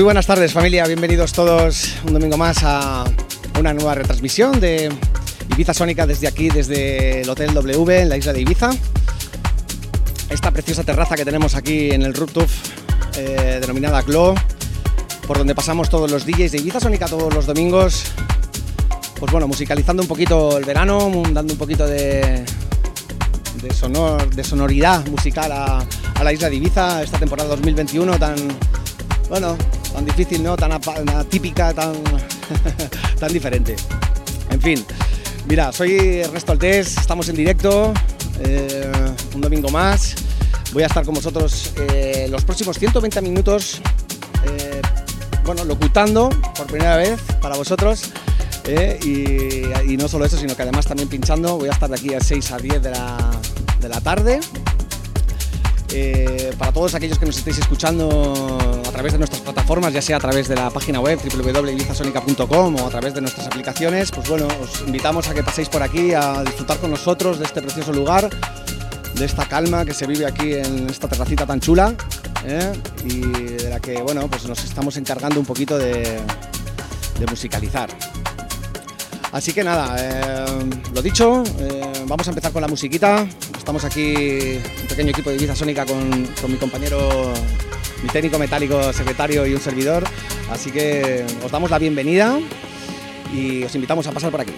Muy 0.00 0.04
buenas 0.04 0.26
tardes 0.26 0.54
familia, 0.54 0.86
bienvenidos 0.86 1.34
todos 1.34 1.94
un 2.06 2.14
domingo 2.14 2.38
más 2.38 2.60
a 2.62 3.04
una 3.58 3.74
nueva 3.74 3.94
retransmisión 3.94 4.58
de 4.58 4.90
Ibiza 5.52 5.74
Sónica 5.74 6.06
desde 6.06 6.26
aquí, 6.26 6.48
desde 6.48 7.20
el 7.20 7.28
Hotel 7.28 7.52
W 7.52 8.00
en 8.00 8.08
la 8.08 8.16
isla 8.16 8.32
de 8.32 8.40
Ibiza. 8.40 8.70
Esta 10.30 10.52
preciosa 10.52 10.84
terraza 10.84 11.16
que 11.16 11.24
tenemos 11.26 11.54
aquí 11.54 11.90
en 11.90 12.00
el 12.00 12.14
rooftop 12.14 12.48
eh, 13.18 13.58
denominada 13.60 14.00
Glow, 14.00 14.34
por 15.26 15.36
donde 15.36 15.54
pasamos 15.54 15.90
todos 15.90 16.10
los 16.10 16.24
DJs 16.24 16.52
de 16.52 16.58
Ibiza 16.60 16.80
Sónica 16.80 17.04
todos 17.04 17.34
los 17.34 17.44
domingos. 17.44 18.04
Pues 19.18 19.30
bueno, 19.30 19.48
musicalizando 19.48 20.02
un 20.02 20.08
poquito 20.08 20.56
el 20.56 20.64
verano, 20.64 21.12
dando 21.30 21.52
un 21.52 21.58
poquito 21.58 21.86
de, 21.86 22.42
de, 23.60 23.74
sonor, 23.74 24.34
de 24.34 24.44
sonoridad 24.44 25.06
musical 25.08 25.52
a, 25.52 25.84
a 26.14 26.24
la 26.24 26.32
isla 26.32 26.48
de 26.48 26.56
Ibiza, 26.56 27.02
esta 27.02 27.18
temporada 27.18 27.50
2021 27.50 28.18
tan, 28.18 28.36
bueno, 29.28 29.58
tan 30.00 30.16
difícil, 30.16 30.42
¿no? 30.42 30.56
Tan 30.56 30.72
atípica, 30.72 31.74
tan, 31.74 31.92
tan 33.20 33.32
diferente. 33.32 33.76
En 34.48 34.60
fin, 34.60 34.82
mira, 35.46 35.72
soy 35.72 36.20
Ernesto 36.20 36.52
Altés, 36.52 36.96
estamos 36.96 37.28
en 37.28 37.36
directo, 37.36 37.92
eh, 38.40 38.90
un 39.34 39.42
domingo 39.42 39.68
más. 39.68 40.14
Voy 40.72 40.84
a 40.84 40.86
estar 40.86 41.04
con 41.04 41.14
vosotros 41.14 41.74
eh, 41.76 42.28
los 42.30 42.44
próximos 42.46 42.78
120 42.78 43.20
minutos, 43.20 43.82
eh, 44.46 44.80
bueno, 45.44 45.64
locutando 45.64 46.30
por 46.56 46.66
primera 46.66 46.96
vez 46.96 47.20
para 47.42 47.56
vosotros. 47.56 48.04
Y, 49.04 49.96
no 49.98 50.08
solo 50.08 50.24
eso, 50.24 50.38
sino 50.38 50.56
que 50.56 50.62
además 50.62 50.86
también 50.86 51.08
pinchando. 51.08 51.58
Voy 51.58 51.68
a 51.68 51.72
estar 51.72 51.90
de 51.90 51.96
aquí 51.96 52.14
a 52.14 52.20
6 52.20 52.52
a 52.52 52.56
10 52.56 52.82
de 52.82 52.90
la, 52.90 53.18
de 53.80 53.88
la 53.88 54.00
tarde. 54.00 54.40
Eh, 55.92 56.54
para 56.56 56.72
todos 56.72 56.94
aquellos 56.94 57.18
que 57.18 57.26
nos 57.26 57.36
estéis 57.36 57.58
escuchando 57.58 58.58
a 58.86 58.90
través 58.92 59.12
de 59.12 59.18
nuestras 59.18 59.39
plataformas, 59.70 59.94
ya 59.94 60.02
sea 60.02 60.16
a 60.16 60.20
través 60.20 60.48
de 60.48 60.56
la 60.56 60.68
página 60.68 60.98
web 60.98 61.20
www.ibizasonica.com 61.22 62.74
o 62.74 62.86
a 62.88 62.90
través 62.90 63.14
de 63.14 63.20
nuestras 63.20 63.46
aplicaciones, 63.46 64.10
pues 64.10 64.28
bueno, 64.28 64.48
os 64.60 64.80
invitamos 64.80 65.28
a 65.28 65.34
que 65.34 65.44
paséis 65.44 65.68
por 65.68 65.80
aquí 65.80 66.12
a 66.12 66.42
disfrutar 66.42 66.78
con 66.78 66.90
nosotros 66.90 67.38
de 67.38 67.44
este 67.44 67.62
precioso 67.62 67.92
lugar, 67.92 68.28
de 69.14 69.24
esta 69.24 69.46
calma 69.46 69.84
que 69.84 69.94
se 69.94 70.08
vive 70.08 70.26
aquí 70.26 70.54
en 70.54 70.90
esta 70.90 71.06
terracita 71.06 71.46
tan 71.46 71.60
chula 71.60 71.94
¿eh? 72.44 72.72
y 73.04 73.20
de 73.20 73.70
la 73.70 73.78
que 73.78 74.02
bueno, 74.02 74.26
pues 74.26 74.44
nos 74.44 74.64
estamos 74.64 74.96
encargando 74.96 75.38
un 75.38 75.46
poquito 75.46 75.78
de, 75.78 76.18
musicalizar. 77.28 77.90
Así 79.30 79.52
que 79.52 79.62
nada, 79.62 79.94
eh, 80.00 80.44
lo 80.92 81.00
dicho, 81.00 81.44
vamos 82.08 82.26
a 82.26 82.30
empezar 82.30 82.50
con 82.50 82.62
la 82.62 82.66
musiquita. 82.66 83.24
Estamos 83.56 83.84
aquí, 83.84 84.58
un 84.82 84.88
pequeño 84.88 85.10
equipo 85.10 85.30
de 85.30 85.36
Ibiza 85.36 85.54
Sónica 85.54 85.86
con, 85.86 86.10
mi 86.48 86.56
compañero, 86.56 87.32
mi 88.02 88.08
técnico 88.08 88.38
metálico, 88.38 88.92
secretario 88.92 89.46
y 89.46 89.54
un 89.54 89.60
servidor. 89.60 90.04
Así 90.50 90.70
que 90.70 91.24
os 91.44 91.50
damos 91.50 91.70
la 91.70 91.78
bienvenida 91.78 92.38
y 93.32 93.62
os 93.62 93.74
invitamos 93.74 94.06
a 94.06 94.12
pasar 94.12 94.30
por 94.30 94.40
aquí. 94.40 94.52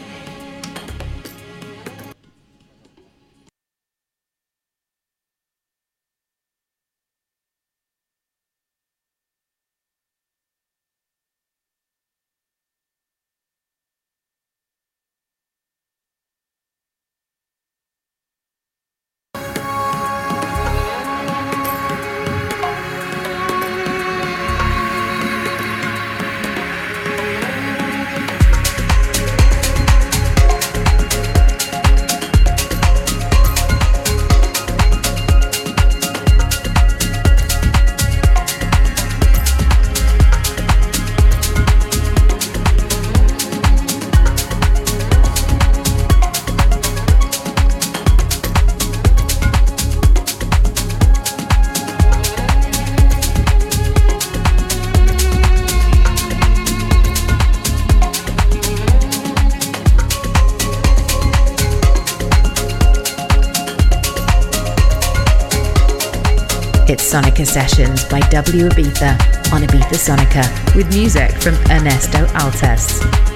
Sessions 67.52 68.06
by 68.06 68.20
W 68.30 68.66
Ibiza 68.70 69.12
on 69.52 69.60
Ibiza 69.60 69.98
Sonica 69.98 70.74
with 70.74 70.88
music 70.88 71.32
from 71.42 71.54
Ernesto 71.70 72.24
Altes. 72.28 73.31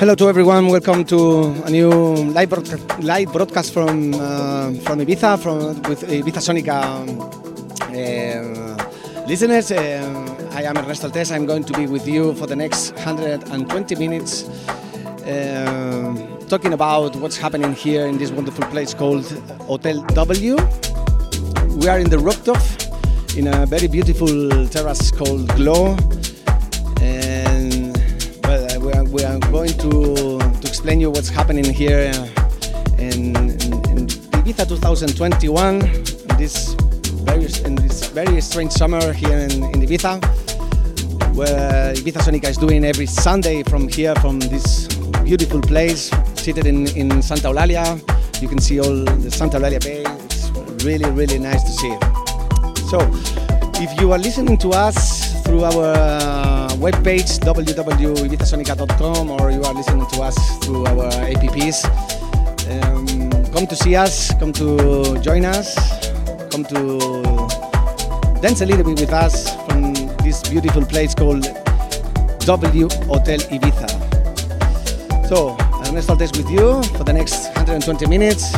Hello 0.00 0.14
to 0.14 0.30
everyone. 0.30 0.68
Welcome 0.68 1.04
to 1.12 1.52
a 1.66 1.70
new 1.70 1.90
live, 2.32 2.48
broadcast, 2.48 3.00
live 3.00 3.30
broadcast 3.34 3.74
from 3.74 4.14
uh, 4.14 4.72
from 4.80 4.98
Ibiza, 4.98 5.38
from 5.38 5.76
with 5.90 6.08
Ibiza 6.08 6.40
Sonica 6.40 6.80
um, 6.80 7.20
uh, 7.92 9.26
listeners. 9.28 9.70
Uh, 9.70 10.48
I 10.52 10.62
am 10.62 10.78
Ernesto 10.78 11.06
Altes. 11.06 11.30
I'm 11.30 11.44
going 11.44 11.64
to 11.64 11.74
be 11.74 11.86
with 11.86 12.08
you 12.08 12.32
for 12.36 12.46
the 12.46 12.56
next 12.56 12.94
120 12.94 13.94
minutes, 13.96 14.48
uh, 15.28 16.46
talking 16.48 16.72
about 16.72 17.14
what's 17.16 17.36
happening 17.36 17.74
here 17.74 18.06
in 18.06 18.16
this 18.16 18.30
wonderful 18.30 18.64
place 18.68 18.94
called 18.94 19.26
Hotel 19.68 20.00
W. 20.14 20.56
We 21.76 21.88
are 21.88 21.98
in 21.98 22.08
the 22.08 22.18
rooftop 22.18 22.62
in 23.36 23.48
a 23.48 23.66
very 23.66 23.86
beautiful 23.86 24.66
terrace 24.68 25.10
called 25.10 25.46
Glow 25.56 25.98
we 29.10 29.24
are 29.24 29.38
going 29.50 29.72
to, 29.72 30.38
to 30.38 30.68
explain 30.68 31.00
you 31.00 31.10
what's 31.10 31.28
happening 31.28 31.64
here 31.64 31.98
in, 32.98 33.34
in, 33.36 33.36
in 33.90 34.06
Ibiza 34.38 34.68
2021, 34.68 35.80
this 36.38 36.74
very, 37.24 37.46
in 37.64 37.74
this 37.74 38.06
very 38.08 38.40
strange 38.40 38.70
summer 38.70 39.12
here 39.12 39.38
in, 39.38 39.50
in 39.50 39.82
Ibiza, 39.82 40.22
where 41.34 41.92
Ibiza 41.94 42.20
Sonica 42.22 42.48
is 42.48 42.56
doing 42.56 42.84
every 42.84 43.06
Sunday 43.06 43.64
from 43.64 43.88
here, 43.88 44.14
from 44.16 44.38
this 44.38 44.86
beautiful 45.24 45.60
place, 45.60 46.10
seated 46.34 46.66
in, 46.66 46.86
in 46.96 47.20
Santa 47.20 47.48
Eulalia. 47.48 48.00
You 48.40 48.48
can 48.48 48.60
see 48.60 48.78
all 48.78 49.04
the 49.04 49.30
Santa 49.30 49.58
Eulalia 49.58 49.82
Bay. 49.82 50.04
It's 50.06 50.84
really, 50.84 51.10
really 51.10 51.38
nice 51.38 51.64
to 51.64 51.72
see. 51.72 51.96
So, 52.88 53.00
if 53.82 54.00
you 54.00 54.12
are 54.12 54.18
listening 54.18 54.56
to 54.58 54.70
us 54.70 55.42
through 55.42 55.64
our 55.64 56.39
webpage 56.80 57.38
www.ibizasonica.com 57.40 59.30
or 59.30 59.50
you 59.50 59.62
are 59.62 59.74
listening 59.74 60.06
to 60.06 60.22
us 60.22 60.36
through 60.64 60.86
our 60.86 61.10
apps. 61.28 61.84
Um, 62.70 63.06
come 63.52 63.66
to 63.66 63.76
see 63.76 63.94
us, 63.96 64.32
come 64.38 64.52
to 64.54 65.18
join 65.20 65.44
us, 65.44 65.76
come 66.50 66.64
to 66.64 66.98
dance 68.40 68.62
a 68.62 68.66
little 68.66 68.84
bit 68.84 68.98
with 68.98 69.12
us 69.12 69.54
from 69.66 69.92
this 70.24 70.42
beautiful 70.48 70.84
place 70.84 71.14
called 71.14 71.44
W 72.40 72.88
Hotel 73.06 73.38
Ibiza. 73.52 73.88
So, 75.28 75.56
Ernesto 75.86 76.14
Altes 76.14 76.34
with 76.36 76.48
you 76.50 76.82
for 76.96 77.04
the 77.04 77.12
next 77.12 77.48
120 77.56 78.06
minutes. 78.06 78.52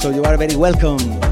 So 0.00 0.10
you 0.10 0.24
are 0.24 0.36
very 0.38 0.56
welcome. 0.56 1.31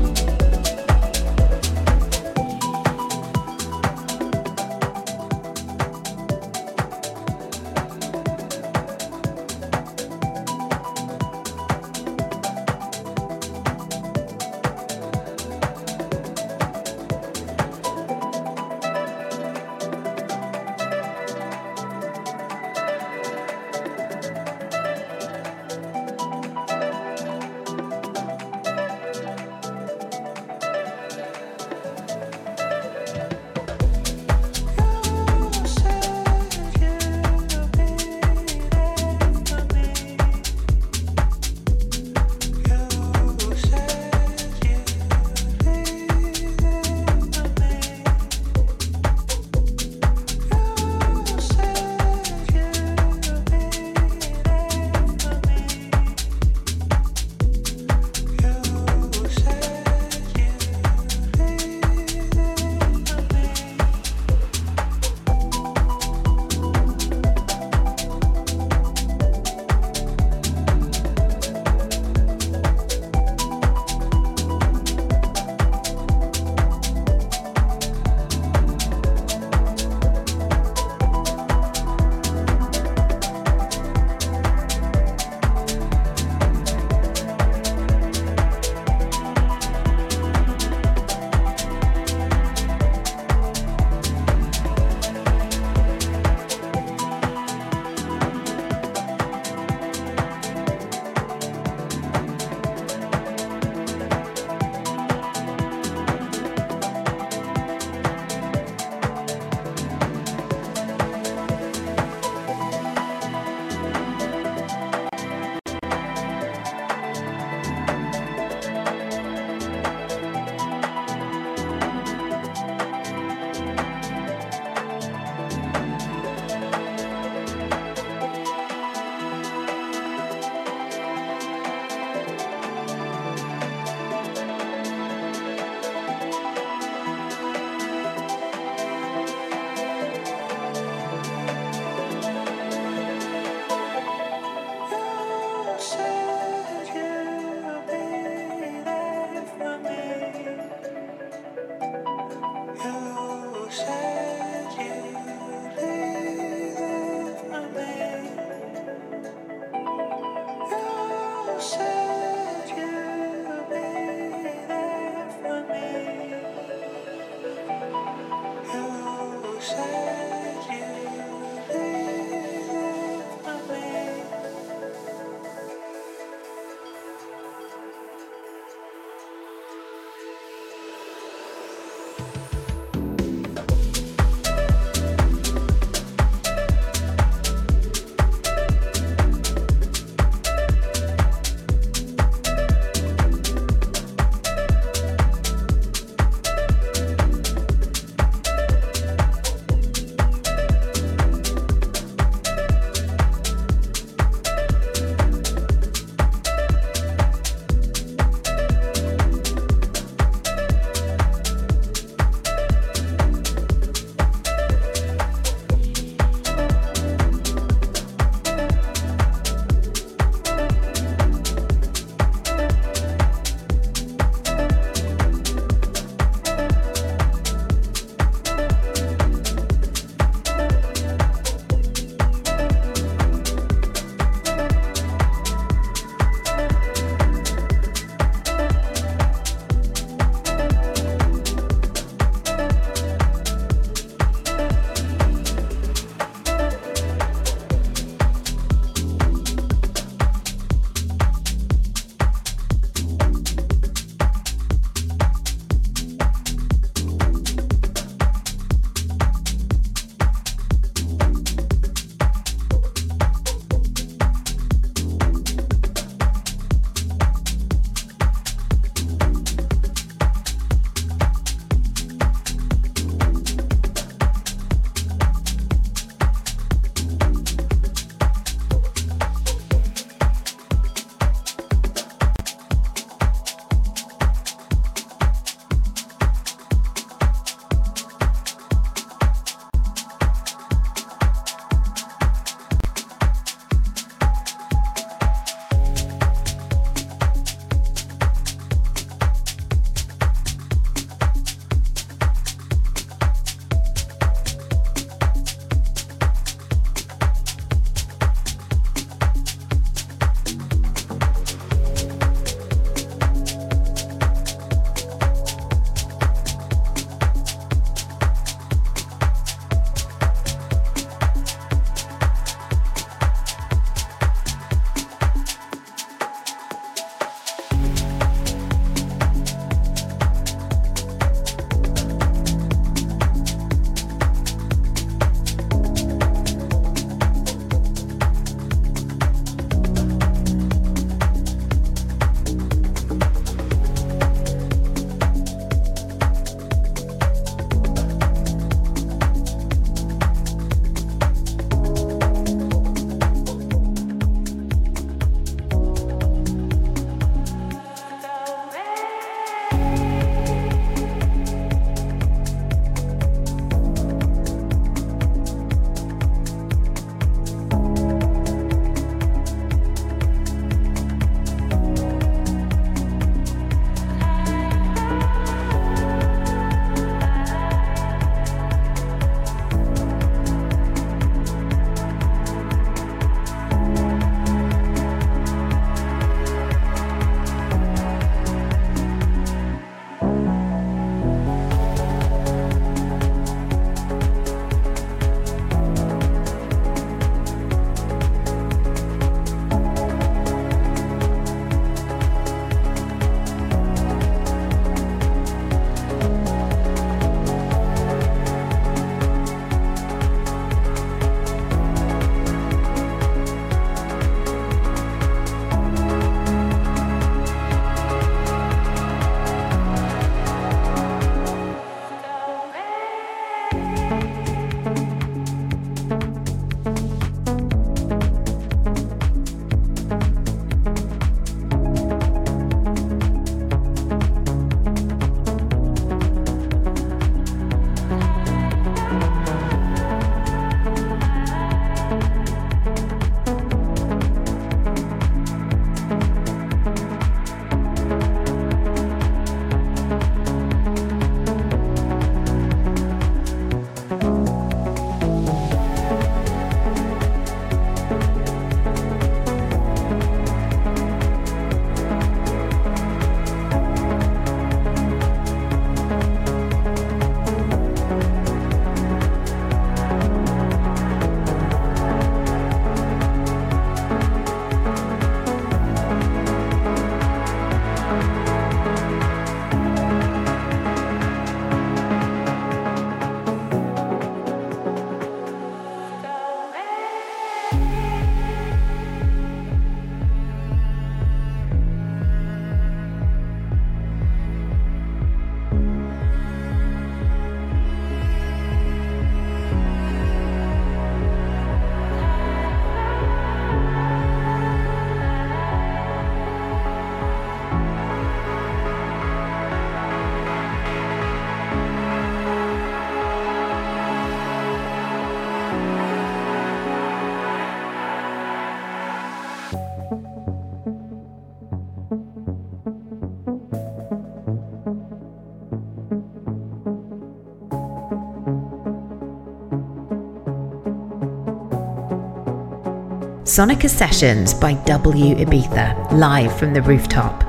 Sonica 533.61 533.91
Sessions 533.91 534.55
by 534.55 534.73
W 534.87 535.35
Ibiza, 535.35 536.13
live 536.13 536.59
from 536.59 536.73
the 536.73 536.81
rooftop. 536.81 537.40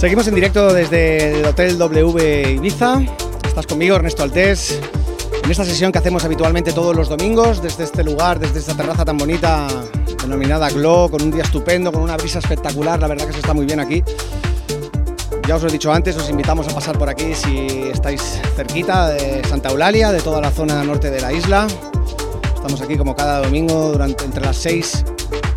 Seguimos 0.00 0.26
en 0.28 0.34
directo 0.34 0.72
desde 0.72 1.40
el 1.40 1.44
Hotel 1.44 1.76
W 1.76 2.52
Ibiza. 2.52 3.02
Estás 3.46 3.66
conmigo, 3.66 3.96
Ernesto 3.96 4.22
Altés, 4.22 4.80
en 5.44 5.50
esta 5.50 5.62
sesión 5.62 5.92
que 5.92 5.98
hacemos 5.98 6.24
habitualmente 6.24 6.72
todos 6.72 6.96
los 6.96 7.10
domingos, 7.10 7.60
desde 7.60 7.84
este 7.84 8.02
lugar, 8.02 8.38
desde 8.38 8.60
esta 8.60 8.74
terraza 8.74 9.04
tan 9.04 9.18
bonita 9.18 9.68
denominada 10.22 10.70
Glow, 10.70 11.10
con 11.10 11.20
un 11.20 11.30
día 11.30 11.42
estupendo, 11.42 11.92
con 11.92 12.00
una 12.00 12.16
brisa 12.16 12.38
espectacular, 12.38 12.98
la 12.98 13.08
verdad 13.08 13.26
que 13.26 13.34
se 13.34 13.40
está 13.40 13.52
muy 13.52 13.66
bien 13.66 13.78
aquí. 13.78 14.02
Ya 15.46 15.56
os 15.56 15.62
lo 15.62 15.68
he 15.68 15.72
dicho 15.72 15.92
antes, 15.92 16.16
os 16.16 16.30
invitamos 16.30 16.66
a 16.68 16.74
pasar 16.74 16.98
por 16.98 17.10
aquí 17.10 17.34
si 17.34 17.66
estáis 17.92 18.40
cerquita 18.56 19.10
de 19.10 19.44
Santa 19.46 19.68
Eulalia, 19.68 20.12
de 20.12 20.22
toda 20.22 20.40
la 20.40 20.50
zona 20.50 20.82
norte 20.82 21.10
de 21.10 21.20
la 21.20 21.30
isla. 21.30 21.66
Estamos 22.54 22.80
aquí 22.80 22.96
como 22.96 23.14
cada 23.14 23.42
domingo 23.42 23.92
durante, 23.92 24.24
entre 24.24 24.46
las 24.46 24.56
6, 24.56 25.04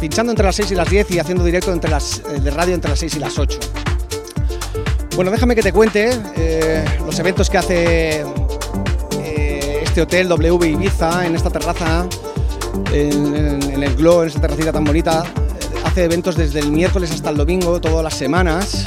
pinchando 0.01 0.33
entre 0.33 0.45
las 0.45 0.55
6 0.57 0.71
y 0.71 0.75
las 0.75 0.89
10 0.89 1.11
y 1.11 1.19
haciendo 1.19 1.45
directo 1.45 1.71
entre 1.71 1.89
las, 1.89 2.19
eh, 2.19 2.41
de 2.41 2.51
radio 2.51 2.75
entre 2.75 2.89
las 2.89 2.99
6 2.99 3.15
y 3.15 3.19
las 3.19 3.39
8. 3.39 3.72
Bueno, 5.15 5.29
déjame 5.29 5.55
que 5.55 5.61
te 5.61 5.71
cuente 5.71 6.09
eh, 6.35 6.83
los 7.05 7.19
eventos 7.19 7.47
que 7.47 7.57
hace 7.59 8.25
eh, 9.21 9.81
este 9.83 10.01
hotel 10.01 10.27
W 10.27 10.67
Ibiza 10.71 11.27
en 11.27 11.35
esta 11.35 11.51
terraza, 11.51 12.07
en, 12.91 13.83
el 13.83 13.95
Glow, 13.95 14.23
en 14.23 14.29
esta 14.29 14.41
terracita 14.41 14.71
tan 14.71 14.83
bonita. 14.83 15.23
Hace 15.85 16.05
eventos 16.05 16.35
desde 16.35 16.61
el 16.61 16.71
miércoles 16.71 17.11
hasta 17.11 17.29
el 17.29 17.37
domingo, 17.37 17.79
todas 17.79 18.03
las 18.03 18.15
semanas. 18.15 18.85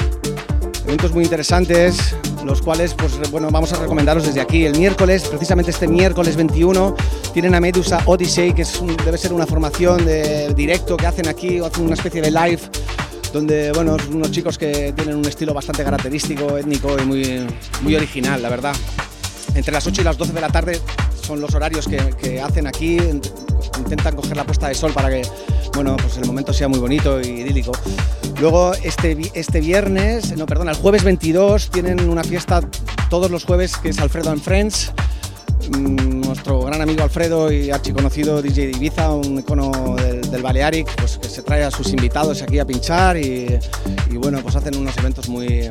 Eventos 0.84 1.12
muy 1.12 1.22
interesantes, 1.22 2.16
los 2.44 2.60
cuales 2.60 2.94
pues 2.94 3.30
bueno, 3.30 3.48
vamos 3.52 3.72
a 3.72 3.76
recomendaros 3.76 4.26
desde 4.26 4.40
aquí. 4.40 4.64
El 4.64 4.76
miércoles, 4.76 5.28
precisamente 5.28 5.70
este 5.70 5.86
miércoles 5.86 6.34
21, 6.34 6.96
tienen 7.32 7.54
a 7.54 7.60
Medusa 7.60 8.02
Odyssey, 8.04 8.52
que 8.52 8.64
debe 9.04 9.16
ser 9.16 9.32
una 9.32 9.46
formación 9.46 10.04
de 10.04 10.52
directo 10.54 10.96
que 10.96 11.06
hacen 11.06 11.28
aquí, 11.28 11.60
o 11.60 11.66
hacen 11.66 11.84
una 11.84 11.94
especie 11.94 12.20
de 12.20 12.32
live 12.32 12.60
donde, 13.36 13.70
bueno, 13.72 13.98
unos 14.10 14.30
chicos 14.30 14.56
que 14.56 14.94
tienen 14.94 15.14
un 15.14 15.26
estilo 15.26 15.52
bastante 15.52 15.84
característico, 15.84 16.56
étnico 16.56 16.96
y 16.98 17.04
muy, 17.04 17.46
muy 17.82 17.94
original, 17.94 18.40
la 18.40 18.48
verdad. 18.48 18.74
Entre 19.54 19.70
las 19.72 19.86
8 19.86 20.00
y 20.00 20.04
las 20.04 20.16
12 20.16 20.32
de 20.32 20.40
la 20.40 20.48
tarde 20.48 20.80
son 21.22 21.42
los 21.42 21.54
horarios 21.54 21.86
que, 21.86 22.40
hacen 22.40 22.66
aquí, 22.66 22.96
intentan 23.78 24.16
coger 24.16 24.38
la 24.38 24.44
puesta 24.44 24.68
de 24.68 24.74
sol 24.74 24.92
para 24.94 25.10
que, 25.10 25.20
bueno, 25.74 25.98
pues 25.98 26.16
el 26.16 26.24
momento 26.24 26.54
sea 26.54 26.68
muy 26.68 26.78
bonito 26.78 27.20
y 27.20 27.26
idílico. 27.26 27.72
Luego, 28.40 28.72
este, 28.82 29.30
este 29.34 29.60
viernes, 29.60 30.34
no, 30.34 30.46
perdona, 30.46 30.70
el 30.70 30.78
jueves 30.78 31.04
22 31.04 31.70
tienen 31.70 32.08
una 32.08 32.24
fiesta 32.24 32.62
todos 33.10 33.30
los 33.30 33.44
jueves 33.44 33.76
que 33.76 33.90
es 33.90 33.98
Alfredo 33.98 34.30
and 34.30 34.40
Friends 34.40 34.92
Mm, 35.70 36.20
nuestro 36.20 36.60
gran 36.60 36.80
amigo 36.80 37.02
Alfredo 37.02 37.50
y 37.50 37.70
archiconocido 37.70 38.40
DJ 38.40 38.66
de 38.66 38.72
Ibiza, 38.72 39.10
un 39.10 39.38
icono 39.38 39.96
del, 40.30 40.42
Balearic, 40.42 40.94
pues 40.96 41.18
que 41.18 41.28
se 41.28 41.42
trae 41.42 41.64
a 41.64 41.70
sus 41.70 41.88
invitados 41.90 42.42
aquí 42.42 42.58
a 42.58 42.66
pinchar 42.66 43.16
y, 43.16 43.58
bueno, 44.14 44.40
pues 44.42 44.56
hacen 44.56 44.76
unos 44.76 44.96
eventos 44.98 45.28
muy, 45.28 45.68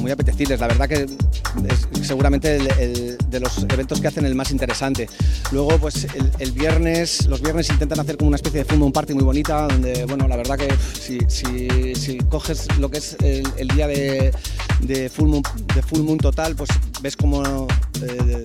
muy 0.00 0.10
apetecibles. 0.10 0.60
La 0.60 0.68
verdad 0.68 0.88
que 0.88 1.04
es 1.04 2.06
seguramente 2.06 2.58
de 2.58 3.40
los 3.40 3.58
eventos 3.68 4.00
que 4.00 4.08
hacen 4.08 4.24
el 4.24 4.34
más 4.34 4.50
interesante. 4.50 5.08
Luego, 5.52 5.78
pues 5.78 6.06
el, 6.38 6.52
viernes, 6.52 7.26
los 7.26 7.40
viernes 7.40 7.68
intentan 7.70 8.00
hacer 8.00 8.16
como 8.16 8.28
una 8.28 8.36
especie 8.36 8.60
de 8.60 8.64
full 8.64 8.78
moon 8.78 8.92
party 8.92 9.14
muy 9.14 9.24
bonita, 9.24 9.66
donde, 9.68 10.04
bueno, 10.04 10.28
la 10.28 10.36
verdad 10.36 10.56
que 10.58 10.68
si, 10.98 11.18
si, 11.28 12.18
coges 12.28 12.66
lo 12.78 12.90
que 12.90 12.98
es 12.98 13.16
el, 13.20 13.68
día 13.68 13.86
de, 13.86 14.32
de, 14.80 15.08
full 15.08 15.28
moon, 15.28 15.42
de 15.74 15.82
full 15.82 16.00
moon 16.00 16.18
total, 16.18 16.54
pues 16.56 16.70
ves 17.02 17.16
como... 17.16 17.66
Eh, 18.02 18.42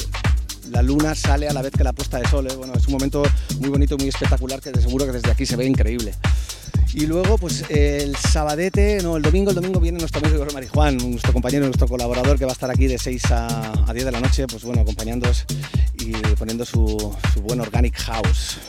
la 0.72 0.82
luna 0.82 1.16
sale 1.16 1.48
a 1.48 1.54
la 1.54 1.62
vez 1.62 1.72
que 1.72 1.84
la 1.84 1.94
puesta 1.94 2.20
de 2.20 2.28
sol. 2.28 2.48
¿eh? 2.48 2.56
Bueno, 2.56 2.74
es 2.76 2.88
un 2.88 2.94
momento 2.94 3.24
muy 3.60 3.70
bonito, 3.70 3.98
muy 3.98 4.10
espectacular 4.10 4.62
que 4.62 4.72
seguro 4.80 5.06
que 5.06 5.12
desde 5.12 5.32
aquí 5.32 5.46
se 5.46 5.56
ve 5.56 5.66
increíble. 5.66 6.14
Y 6.94 7.08
luego, 7.08 7.38
pues 7.38 7.66
el 7.70 8.16
sabadete, 8.16 9.00
no, 9.02 9.18
el 9.18 9.24
domingo, 9.24 9.50
el 9.50 9.56
domingo 9.56 9.80
viene 9.80 9.98
nuestro 9.98 10.26
amigo 10.26 10.46
Marijuán, 10.54 10.98
nuestro 10.98 11.34
compañero, 11.34 11.66
nuestro 11.66 11.88
colaborador 11.88 12.38
que 12.38 12.46
va 12.46 12.52
a 12.52 12.54
estar 12.54 12.70
aquí 12.70 12.86
de 12.86 13.00
6 13.00 13.24
a, 13.32 13.92
10 13.92 14.06
de 14.06 14.12
la 14.12 14.20
noche, 14.20 14.46
pues 14.46 14.64
bueno, 14.64 14.82
acompañándoos 14.82 15.46
y 16.00 16.12
poniendo 16.38 16.66
su 16.66 17.16
buen 17.42 17.62
organic 17.62 17.96
house. 17.98 18.60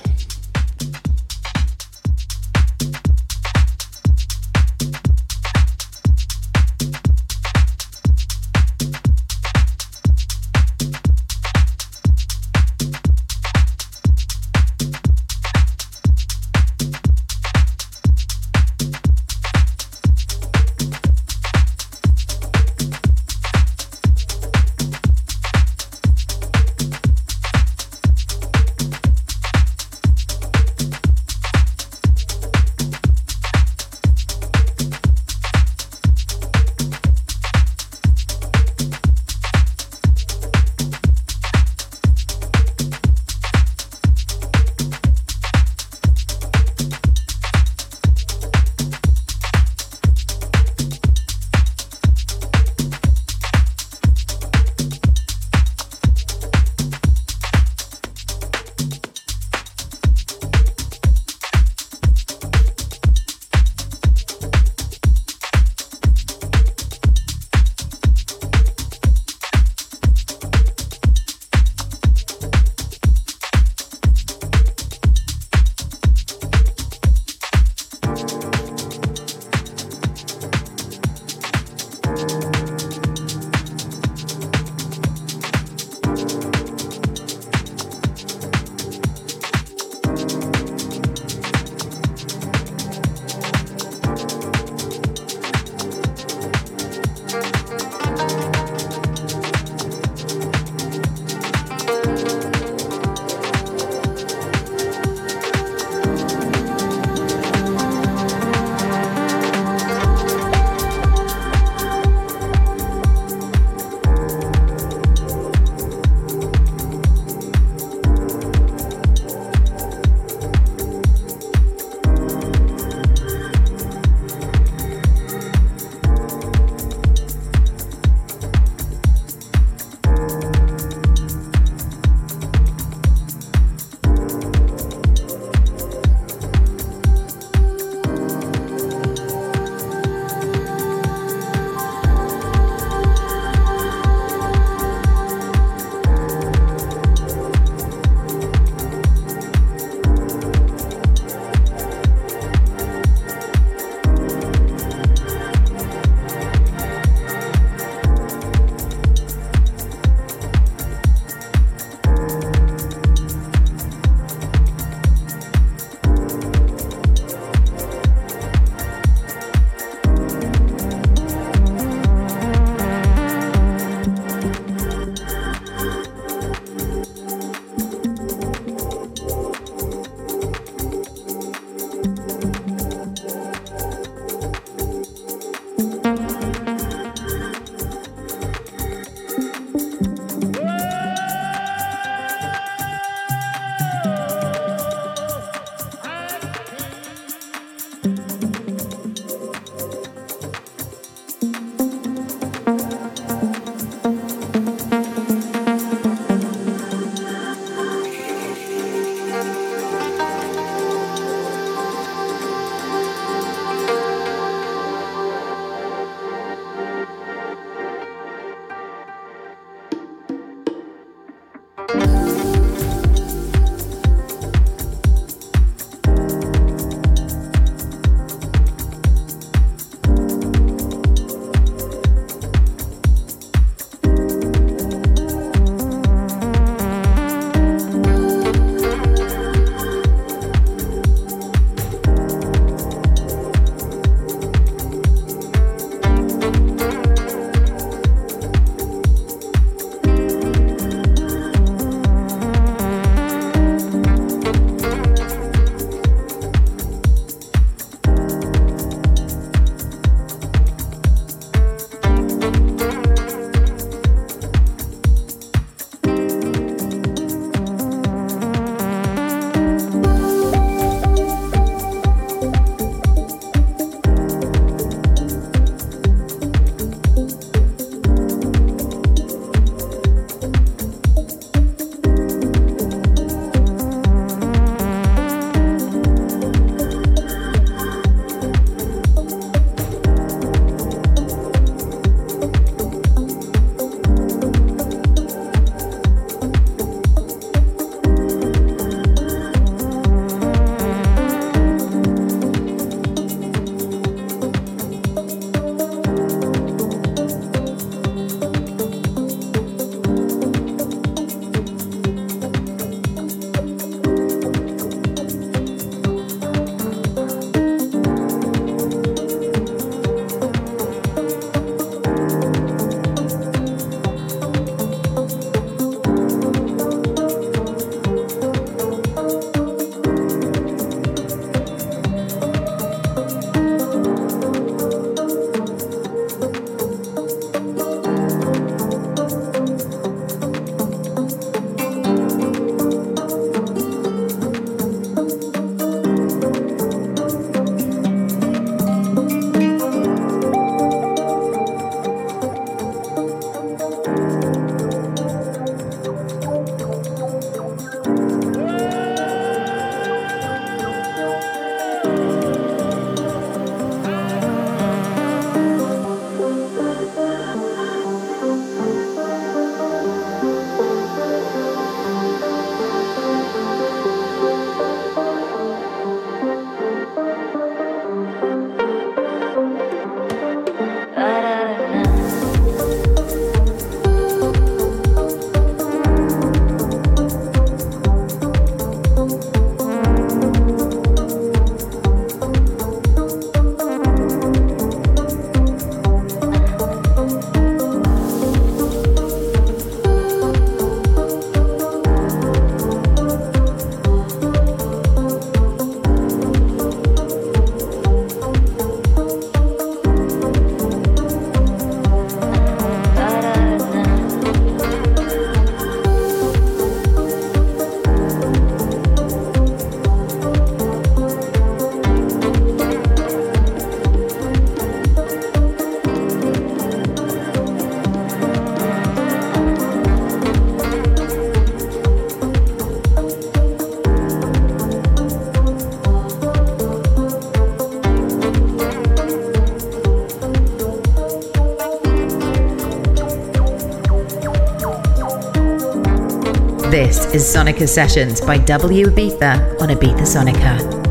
Is 447.34 447.42
Sonica 447.42 447.88
Sessions 447.88 448.40
by 448.40 448.58
W 448.58 449.06
Ibiza 449.06 449.80
on 449.80 449.88
Ibiza 449.88 450.24
Sonica. 450.24 451.03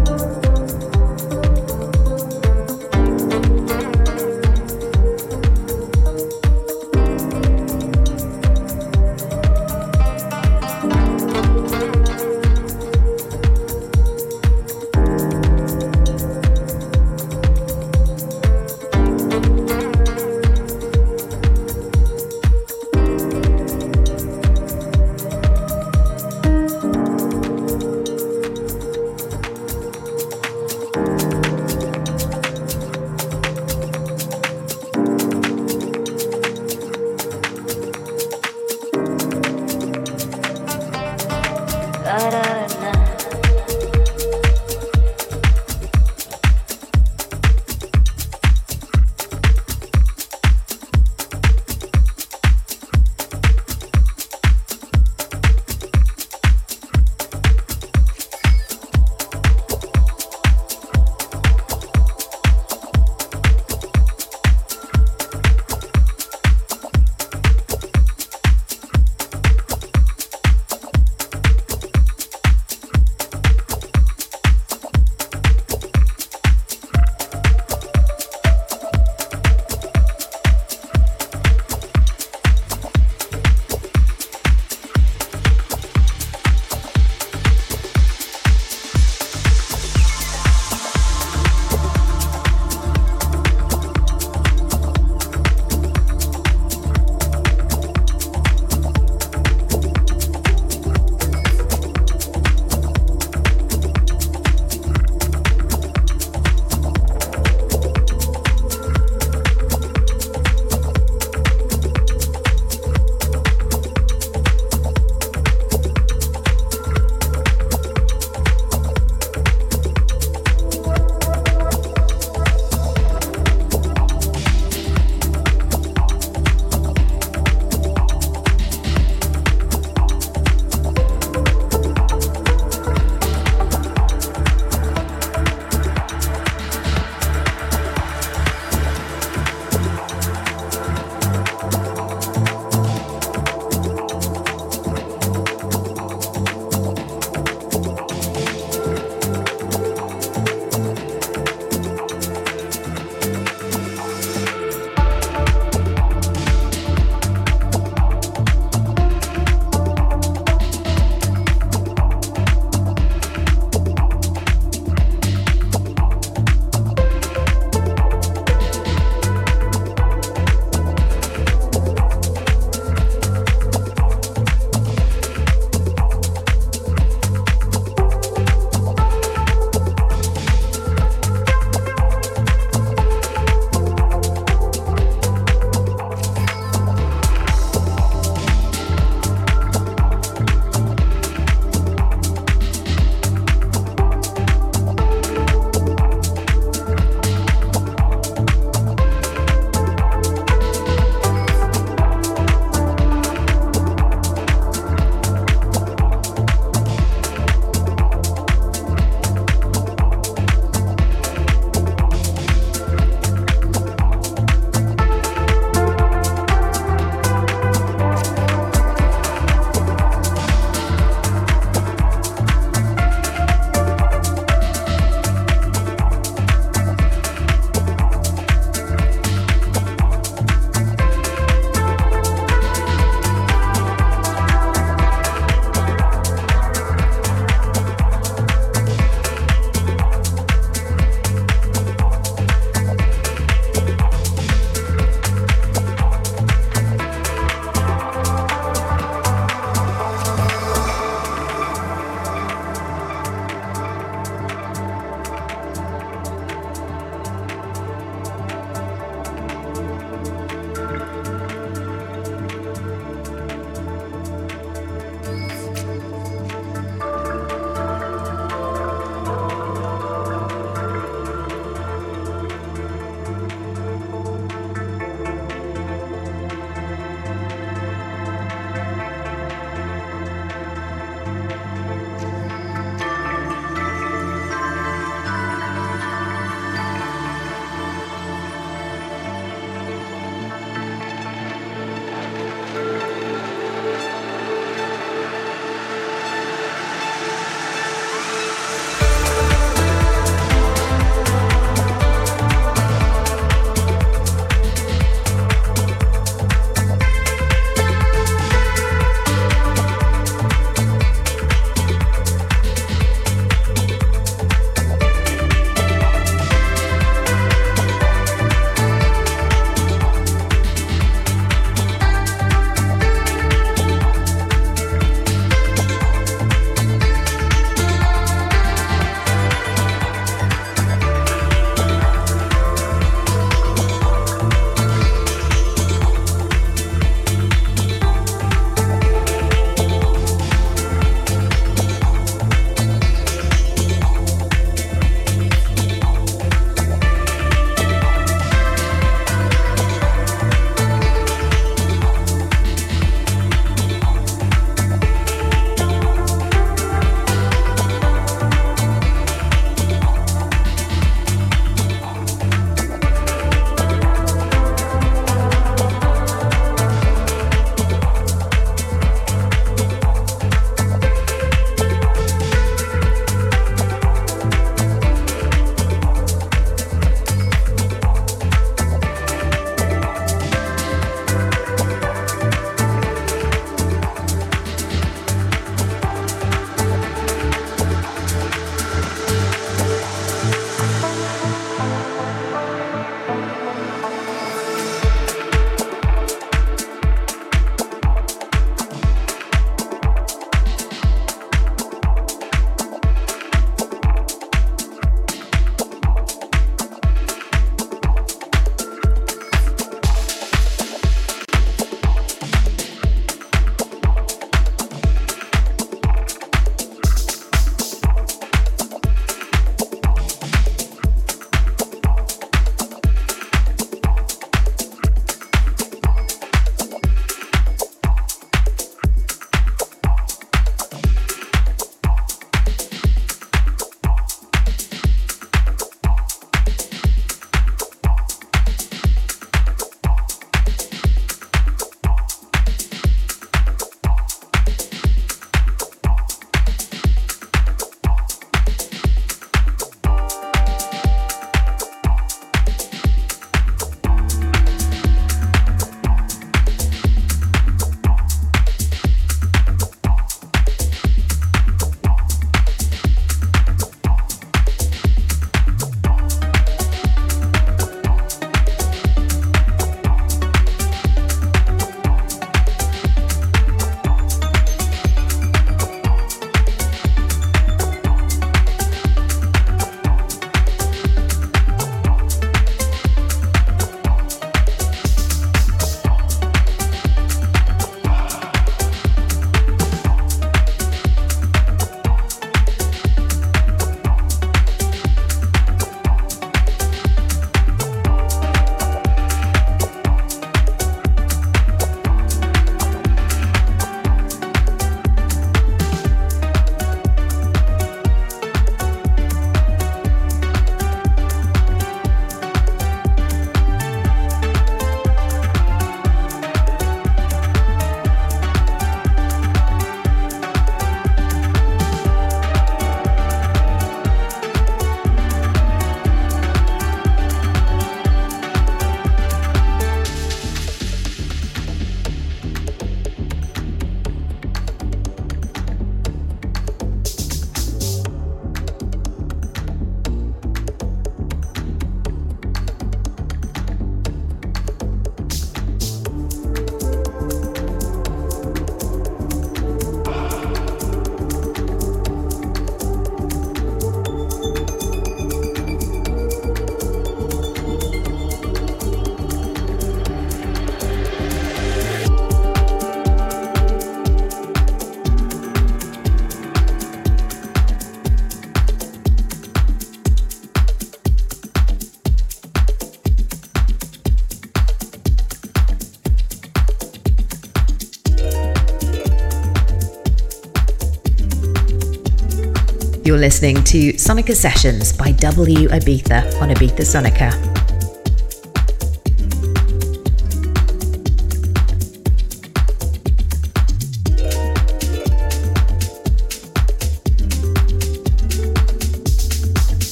You're 583.14 583.20
listening 583.20 583.64
to 583.66 583.94
Sonica 583.94 584.36
Sessions 584.36 584.92
by 584.92 585.12
W 585.12 585.68
Ibiza 585.70 586.42
on 586.42 586.50
Ibiza 586.50 586.82
Sonica. 586.82 587.53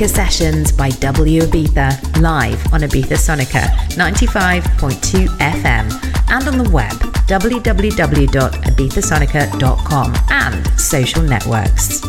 Sonica 0.00 0.14
Sessions 0.14 0.72
by 0.72 0.88
W 0.88 1.42
Ibiza 1.42 2.22
live 2.22 2.72
on 2.72 2.80
Ibiza 2.80 3.18
Sonica 3.18 3.68
95.2 3.96 5.26
FM 5.36 5.90
and 6.30 6.48
on 6.48 6.56
the 6.56 6.70
web 6.70 6.94
www.ibizasonica.com 7.28 10.14
and 10.30 10.66
social 10.80 11.22
networks. 11.22 12.00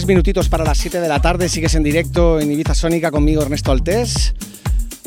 Tres 0.00 0.08
minutitos 0.08 0.48
para 0.48 0.64
las 0.64 0.78
7 0.78 0.98
de 0.98 1.08
la 1.08 1.20
tarde, 1.20 1.46
sigues 1.50 1.74
en 1.74 1.82
directo 1.82 2.40
en 2.40 2.50
Ibiza 2.50 2.74
Sónica 2.74 3.10
conmigo 3.10 3.42
Ernesto 3.42 3.70
Altés. 3.70 4.34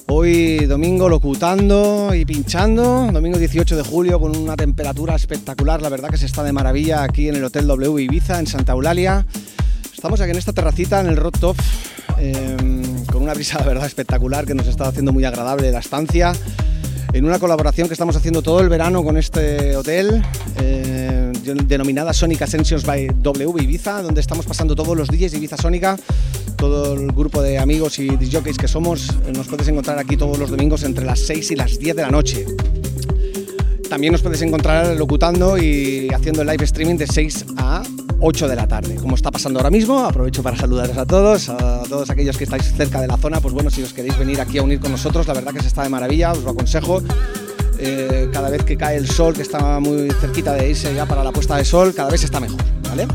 Hoy 0.05 0.67
domingo 0.67 1.09
locutando 1.09 2.13
y 2.13 2.25
pinchando, 2.25 3.09
domingo 3.11 3.39
18 3.39 3.75
de 3.75 3.81
julio 3.81 4.19
con 4.19 4.37
una 4.37 4.55
temperatura 4.55 5.15
espectacular, 5.15 5.81
la 5.81 5.89
verdad 5.89 6.11
que 6.11 6.17
se 6.17 6.27
está 6.27 6.43
de 6.43 6.53
maravilla 6.53 7.01
aquí 7.01 7.27
en 7.27 7.37
el 7.37 7.43
Hotel 7.43 7.65
W 7.65 8.03
Ibiza 8.03 8.37
en 8.37 8.45
Santa 8.45 8.73
Eulalia. 8.73 9.25
Estamos 9.91 10.21
aquí 10.21 10.29
en 10.29 10.37
esta 10.37 10.53
terracita 10.53 11.01
en 11.01 11.07
el 11.07 11.17
Rock 11.17 11.39
Top 11.39 11.57
em, 12.19 13.03
con 13.05 13.23
una 13.23 13.33
brisa 13.33 13.57
la 13.57 13.65
verdad 13.65 13.87
espectacular 13.87 14.45
que 14.45 14.53
nos 14.53 14.67
está 14.67 14.89
haciendo 14.89 15.11
muy 15.11 15.25
agradable 15.25 15.71
la 15.71 15.79
estancia 15.79 16.33
en 17.13 17.25
una 17.25 17.39
colaboración 17.39 17.87
que 17.87 17.93
estamos 17.93 18.15
haciendo 18.15 18.43
todo 18.43 18.59
el 18.59 18.69
verano 18.69 19.03
con 19.03 19.17
este 19.17 19.75
hotel, 19.75 20.23
eh, 20.57 21.12
denominada 21.43 22.13
Sonic 22.13 22.41
Ascensions 22.41 22.85
by 22.85 23.07
W 23.21 23.63
Ibiza, 23.63 24.01
donde 24.01 24.21
estamos 24.21 24.45
pasando 24.45 24.75
todos 24.75 24.95
los 24.95 25.07
DJs 25.09 25.31
de 25.31 25.37
Ibiza 25.37 25.57
Sónica, 25.57 25.97
todo 26.55 26.93
el 26.93 27.11
grupo 27.11 27.41
de 27.41 27.59
amigos 27.59 27.99
y 27.99 28.07
DJs 28.07 28.57
que 28.57 28.67
somos, 28.67 29.09
nos 29.35 29.47
puedes 29.47 29.67
encontrar 29.67 29.99
aquí 29.99 30.17
todos 30.17 30.37
los 30.37 30.49
domingos 30.49 30.83
entre 30.83 31.05
las 31.05 31.19
6 31.19 31.51
y 31.51 31.55
las 31.55 31.77
10 31.77 31.95
de 31.95 32.01
la 32.01 32.09
noche. 32.09 32.45
También 33.89 34.13
nos 34.13 34.21
puedes 34.21 34.41
encontrar 34.41 34.95
locutando 34.97 35.57
y 35.57 36.07
haciendo 36.13 36.41
el 36.41 36.47
live 36.47 36.63
streaming 36.63 36.95
de 36.95 37.05
6 37.07 37.45
a 37.57 37.83
8 38.21 38.47
de 38.47 38.55
la 38.55 38.67
tarde. 38.67 38.95
Como 38.95 39.15
está 39.15 39.29
pasando 39.29 39.59
ahora 39.59 39.69
mismo, 39.69 39.99
aprovecho 39.99 40.41
para 40.41 40.57
saludaros 40.57 40.97
a 40.97 41.05
todos, 41.05 41.49
a 41.49 41.83
todos 41.87 42.09
aquellos 42.09 42.37
que 42.37 42.45
estáis 42.45 42.73
cerca 42.73 43.01
de 43.01 43.07
la 43.07 43.17
zona, 43.17 43.41
pues 43.41 43.53
bueno, 43.53 43.69
si 43.69 43.83
os 43.83 43.93
queréis 43.93 44.17
venir 44.17 44.39
aquí 44.39 44.57
a 44.57 44.63
unir 44.63 44.79
con 44.79 44.91
nosotros, 44.91 45.27
la 45.27 45.33
verdad 45.33 45.53
que 45.53 45.61
se 45.61 45.67
está 45.67 45.83
de 45.83 45.89
maravilla, 45.89 46.31
os 46.31 46.43
lo 46.43 46.51
aconsejo. 46.51 47.03
Eh, 47.85 48.29
cada 48.31 48.49
vez 48.49 48.63
que 48.63 48.77
cae 48.77 48.95
el 48.95 49.09
sol, 49.09 49.33
que 49.33 49.41
está 49.41 49.79
muy 49.81 50.09
cerquita 50.21 50.53
de 50.53 50.69
irse 50.69 50.93
ya 50.95 51.05
para 51.05 51.23
la 51.23 51.31
puesta 51.31 51.57
de 51.57 51.65
sol, 51.65 51.93
cada 51.93 52.09
vez 52.09 52.23
está 52.23 52.39
mejor, 52.39 52.61
¿vale? 52.87 53.07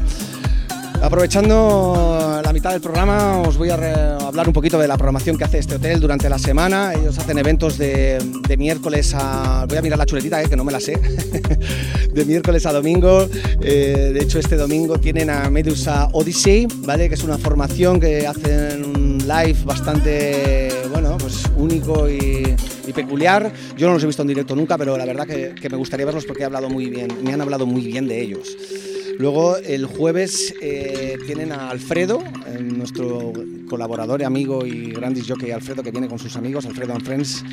Aprovechando 1.01 2.41
la 2.45 2.53
mitad 2.53 2.73
del 2.73 2.81
programa, 2.81 3.39
os 3.39 3.57
voy 3.57 3.71
a 3.71 4.17
hablar 4.17 4.49
un 4.49 4.53
poquito 4.53 4.79
de 4.79 4.89
la 4.89 4.97
programación 4.97 5.39
que 5.39 5.45
hace 5.45 5.59
este 5.59 5.77
hotel 5.77 6.01
durante 6.01 6.29
la 6.29 6.39
semana. 6.39 6.93
Ellos 6.93 7.17
hacen 7.19 7.39
eventos 7.39 7.79
de, 7.79 8.19
miércoles 8.59 9.15
a. 9.15 9.65
Voy 9.69 9.79
a 9.79 9.83
mirar 9.83 9.97
la 9.97 10.07
chuletita, 10.07 10.43
eh, 10.43 10.49
que 10.49 10.57
no 10.57 10.65
me 10.65 10.73
la 10.73 10.81
sé. 10.81 10.99
de 12.13 12.25
miércoles 12.25 12.67
a 12.67 12.73
domingo. 12.73 13.29
Eh, 13.63 14.11
de 14.13 14.21
hecho, 14.21 14.39
este 14.41 14.57
domingo 14.57 14.99
tienen 14.99 15.31
a 15.31 15.49
Medusa 15.49 16.09
Odyssey, 16.13 16.67
¿vale? 16.85 17.09
Que 17.09 17.15
es 17.15 17.23
una 17.23 17.39
formación 17.39 18.01
que 18.01 18.27
hacen 18.27 18.85
un 18.85 19.19
live 19.19 19.59
bastante, 19.65 20.69
bueno, 20.91 21.17
pues 21.17 21.45
único 21.57 22.11
y, 22.11 22.57
peculiar. 22.93 23.53
Yo 23.77 23.87
no 23.89 23.95
los 23.95 24.03
he 24.03 24.07
visto 24.07 24.23
en 24.23 24.29
directo 24.29 24.55
nunca, 24.57 24.79
pero 24.79 24.97
la 24.97 25.05
verdad 25.05 25.27
que, 25.27 25.55
que 25.55 25.69
me 25.69 25.77
gustaría 25.77 26.07
verlos 26.07 26.25
porque 26.25 26.43
he 26.43 26.47
hablado 26.47 26.69
muy 26.69 26.87
bien, 26.87 27.09
me 27.23 27.33
han 27.33 27.41
hablado 27.41 27.67
muy 27.67 27.87
bien 27.87 28.09
de 28.09 28.21
ellos. 28.21 28.57
Luego 29.19 29.57
el 29.57 29.87
jueves 29.87 30.55
eh, 30.63 31.19
tienen 31.27 31.51
a 31.51 31.71
Alfredo, 31.71 32.23
eh, 32.47 32.61
nuestro 32.61 33.33
colaborador 33.69 34.21
y 34.21 34.25
amigo 34.25 34.65
y 34.65 34.93
gran 34.93 35.13
jockey 35.21 35.51
Alfredo 35.51 35.83
que 35.83 35.91
viene 35.91 36.07
con 36.07 36.21
sus 36.21 36.37
amigos, 36.37 36.67
Alfredo 36.67 36.93
and 36.95 37.05
Friends, 37.05 37.45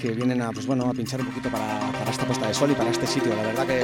que 0.00 0.12
vienen 0.12 0.40
a, 0.40 0.50
pues 0.50 0.66
bueno, 0.66 0.86
a 0.86 0.94
pinchar 0.94 1.20
un 1.20 1.26
poquito 1.26 1.50
para, 1.50 2.10
esta 2.10 2.24
puesta 2.24 2.48
de 2.48 2.54
sol 2.54 2.70
y 2.70 2.74
para 2.74 2.90
este 2.90 3.06
sitio. 3.06 3.34
La 3.36 3.42
verdad 3.42 3.66
que, 3.66 3.82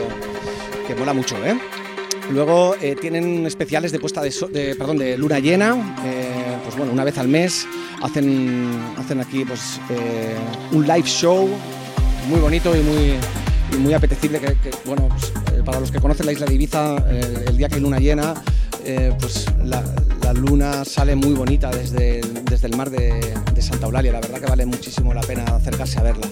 que 0.87 0.99
mola 0.99 1.13
mucho, 1.13 1.37
¿eh? 1.45 1.59
Luego 2.31 2.75
eh, 2.81 2.97
tienen 2.99 3.45
especiales 3.45 3.93
de 3.93 3.99
puesta 3.99 4.23
de, 4.23 4.33
de, 4.53 4.75
perdón, 4.77 4.97
de 4.97 5.19
luna 5.19 5.41
llena, 5.41 5.97
pues 6.71 6.79
bueno, 6.79 6.93
una 6.93 7.03
vez 7.03 7.19
al 7.19 7.27
mes 7.27 7.67
hacen, 8.01 8.71
hacen 8.97 9.19
aquí 9.19 9.45
pues, 9.45 9.81
un 10.71 10.87
live 10.87 11.03
show 11.03 11.49
muy 12.29 12.39
bonito 12.39 12.77
y 12.77 12.81
muy, 12.81 13.15
muy 13.81 13.93
apetecible 13.93 14.39
que, 14.39 14.71
bueno, 14.87 15.09
pues, 15.09 15.33
eh, 15.53 15.63
para 15.65 15.81
los 15.81 15.91
que 15.91 15.99
conocen 15.99 16.27
la 16.27 16.33
isla 16.33 16.47
de 16.47 16.55
Ibiza, 16.55 16.97
eh, 17.09 17.45
el 17.49 17.57
día 17.57 17.69
que 17.69 17.75
hay 17.75 17.81
luna 17.81 17.99
llena, 17.99 18.35
eh, 18.85 19.13
pues 19.19 19.47
la, 19.65 19.83
luna 20.33 20.85
sale 20.85 21.17
muy 21.17 21.33
bonita 21.33 21.71
desde, 21.71 22.21
desde 22.45 22.69
el 22.69 22.77
mar 22.77 22.89
de, 22.89 23.35
Santa 23.61 23.87
Eulalia, 23.87 24.13
la 24.13 24.21
verdad 24.21 24.39
que 24.39 24.47
vale 24.47 24.65
muchísimo 24.65 25.13
la 25.13 25.23
pena 25.23 25.43
acercarse 25.43 25.99
a 25.99 26.05
verla. 26.05 26.29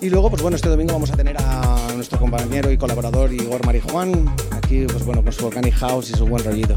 Y 0.00 0.10
luego, 0.10 0.30
pues 0.30 0.42
bueno, 0.42 0.56
este 0.56 0.68
domingo 0.68 0.94
vamos 0.94 1.12
a 1.12 1.16
tener 1.16 1.36
a 1.38 1.92
nuestro 1.94 2.18
compañero 2.18 2.72
y 2.72 2.76
colaborador 2.76 3.32
Igor 3.32 3.64
Marijuán, 3.64 4.34
aquí 4.50 4.84
pues 4.86 5.04
bueno, 5.04 5.22
con 5.22 5.32
su 5.32 5.46
Organic 5.46 5.74
House 5.74 6.10
y 6.10 6.14
su 6.14 6.26
buen 6.26 6.44
rollito. 6.44 6.76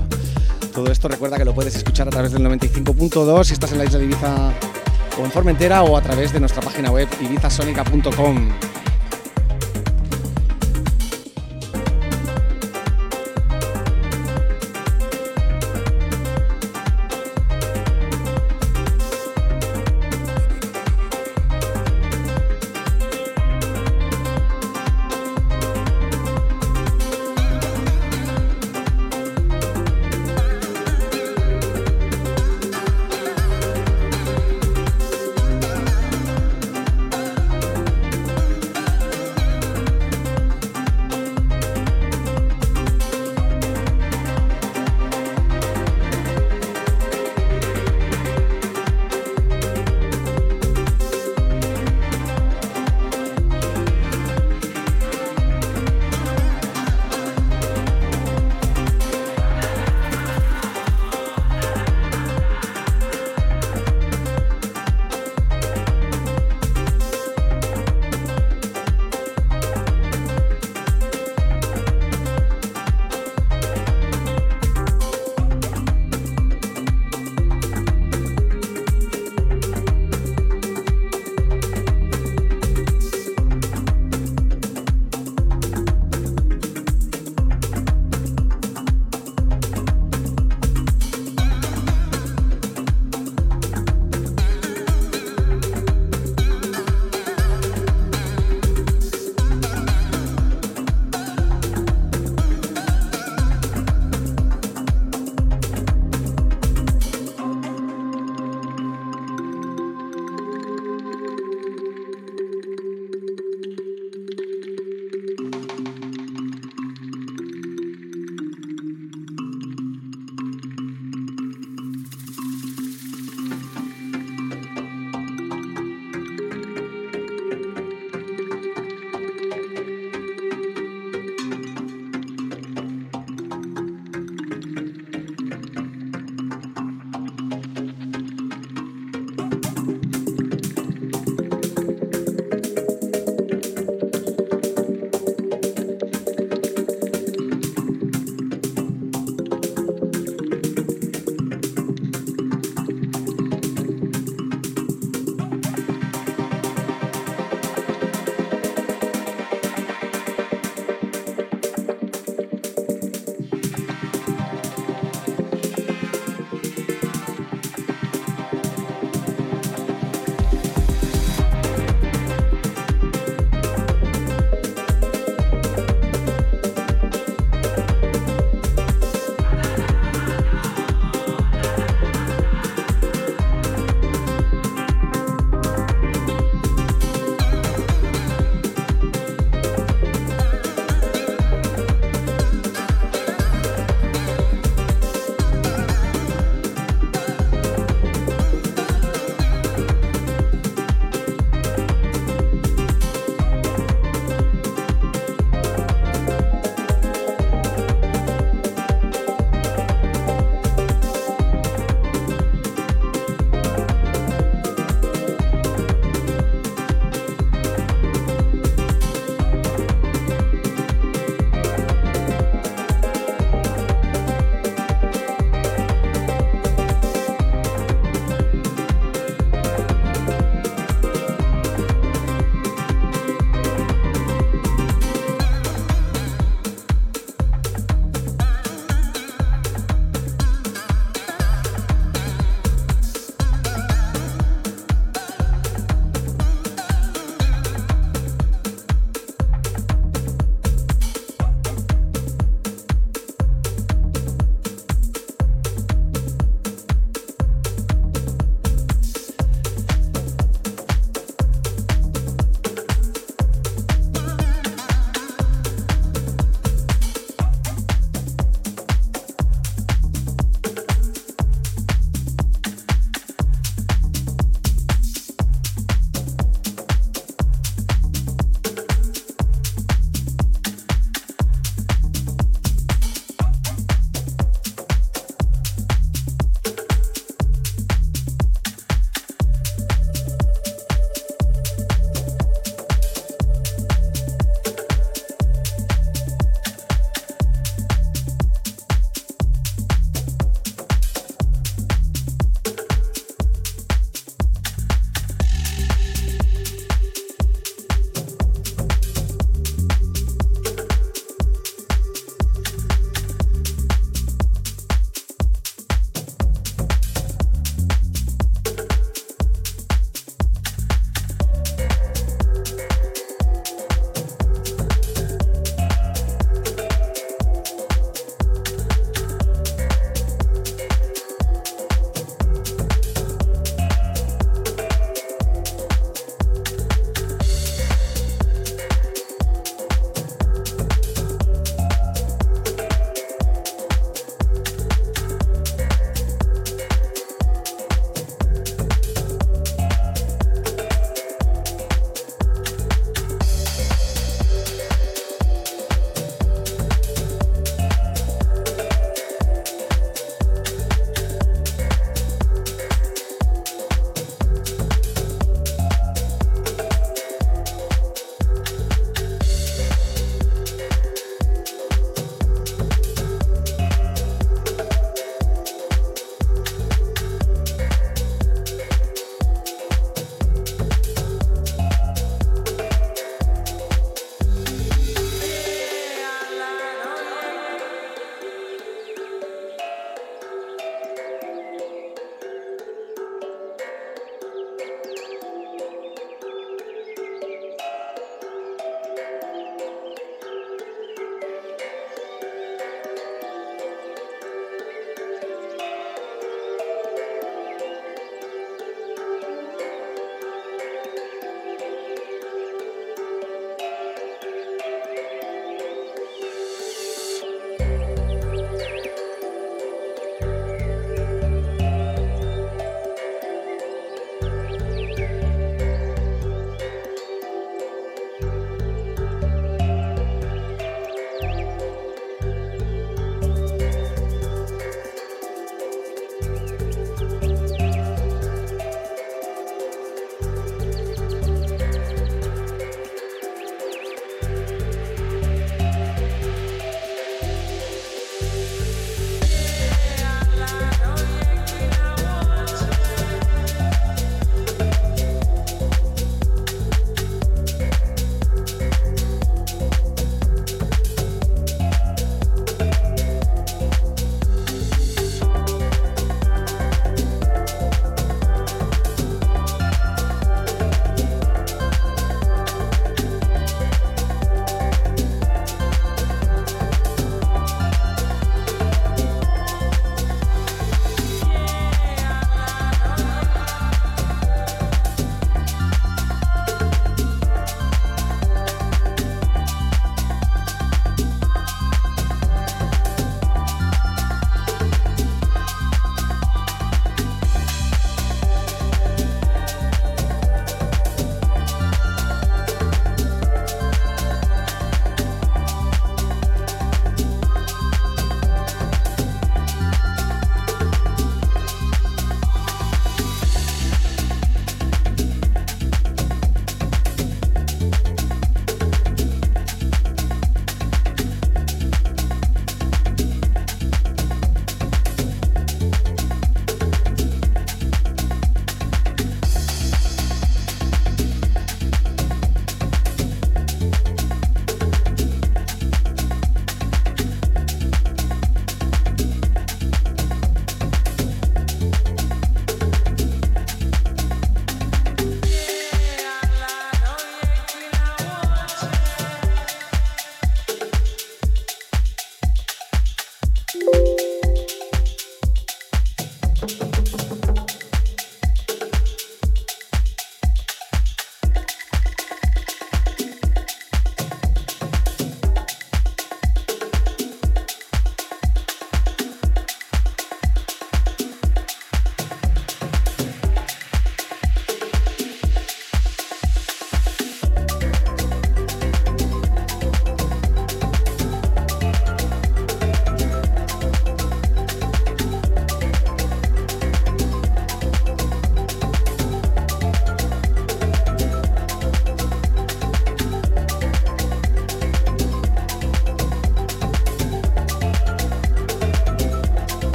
Todo 0.74 0.92
esto 0.92 1.08
recuerda 1.08 1.38
que 1.38 1.46
lo 1.46 1.54
puedes 1.54 1.76
escuchar 1.76 2.08
a 2.08 2.12
través 2.12 2.32
del 2.32 2.44
95.2 2.44 3.44
si 3.44 3.54
estás 3.54 3.72
en 3.72 3.80
la 3.80 3.86
isla 3.86 4.00
de 4.00 4.06
Ibiza 4.06 4.54
o 5.20 5.26
en 5.26 5.32
Formentera 5.32 5.84
o 5.84 5.98
a 5.98 6.02
través 6.02 6.32
de 6.32 6.40
nuestra 6.40 6.62
página 6.62 6.92
web 6.92 7.08
ibizasonica.com. 7.22 8.50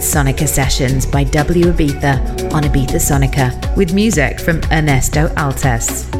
Sonica 0.00 0.46
Sessions 0.46 1.06
by 1.06 1.24
W 1.24 1.66
Ibiza 1.72 2.52
on 2.52 2.62
Ibiza 2.62 3.00
Sonica 3.00 3.76
with 3.76 3.92
music 3.92 4.40
from 4.40 4.60
Ernesto 4.70 5.28
Altes. 5.36 6.15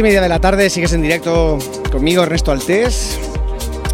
y 0.00 0.02
media 0.02 0.22
de 0.22 0.28
la 0.30 0.38
tarde 0.38 0.70
sigues 0.70 0.94
en 0.94 1.02
directo 1.02 1.58
conmigo, 1.92 2.22
Ernesto 2.22 2.52
Altés, 2.52 3.18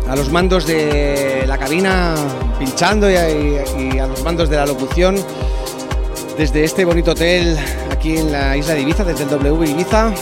a 0.08 0.14
los 0.14 0.30
mandos 0.30 0.64
de 0.64 1.44
la 1.46 1.58
cabina, 1.58 2.14
pinchando 2.60 3.10
y 3.10 3.16
a, 3.16 4.06
los 4.06 4.22
mandos 4.22 4.48
de 4.48 4.56
la 4.56 4.66
locución, 4.66 5.16
desde 6.38 6.62
este 6.62 6.84
bonito 6.84 7.10
hotel 7.10 7.58
aquí 7.90 8.18
en 8.18 8.30
la 8.30 8.56
isla 8.56 8.74
de 8.74 8.82
Ibiza, 8.82 9.04
desde 9.04 9.24
el 9.24 9.30
W 9.30 9.68
Ibiza. 9.68 10.12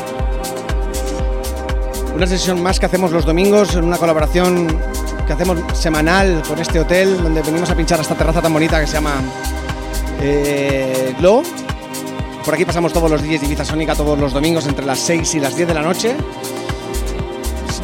Una 2.15 2.27
sesión 2.27 2.63
más 2.63 2.81
que 2.81 2.87
hacemos 2.87 3.13
los 3.13 3.27
domingos 3.27 3.75
en 3.75 3.85
una 3.85 3.99
colaboración 3.99 4.67
que 5.27 5.33
hacemos 5.35 5.59
semanal 5.75 6.43
con 6.49 6.59
este 6.59 6.81
hotel, 6.81 7.23
donde 7.23 7.43
venimos 7.43 7.69
a 7.71 7.75
pinchar 7.75 8.01
esta 8.01 8.15
terraza 8.15 8.41
tan 8.41 8.55
bonita 8.55 8.81
que 8.81 8.87
se 8.87 8.95
llama 8.95 9.21
eh, 10.23 11.15
Glow 11.19 11.43
por 12.45 12.55
aquí 12.55 12.65
pasamos 12.65 12.93
todos 12.93 13.11
los 13.11 13.23
días 13.23 13.41
de 13.41 13.47
Ibiza 13.47 13.65
Sónica 13.65 13.95
todos 13.95 14.19
los 14.19 14.33
domingos 14.33 14.67
entre 14.67 14.85
las 14.85 14.99
6 14.99 15.35
y 15.35 15.41
las 15.41 15.57
10 15.57 15.69
de 15.69 15.75
la 15.75 15.83
noche. 15.83 16.15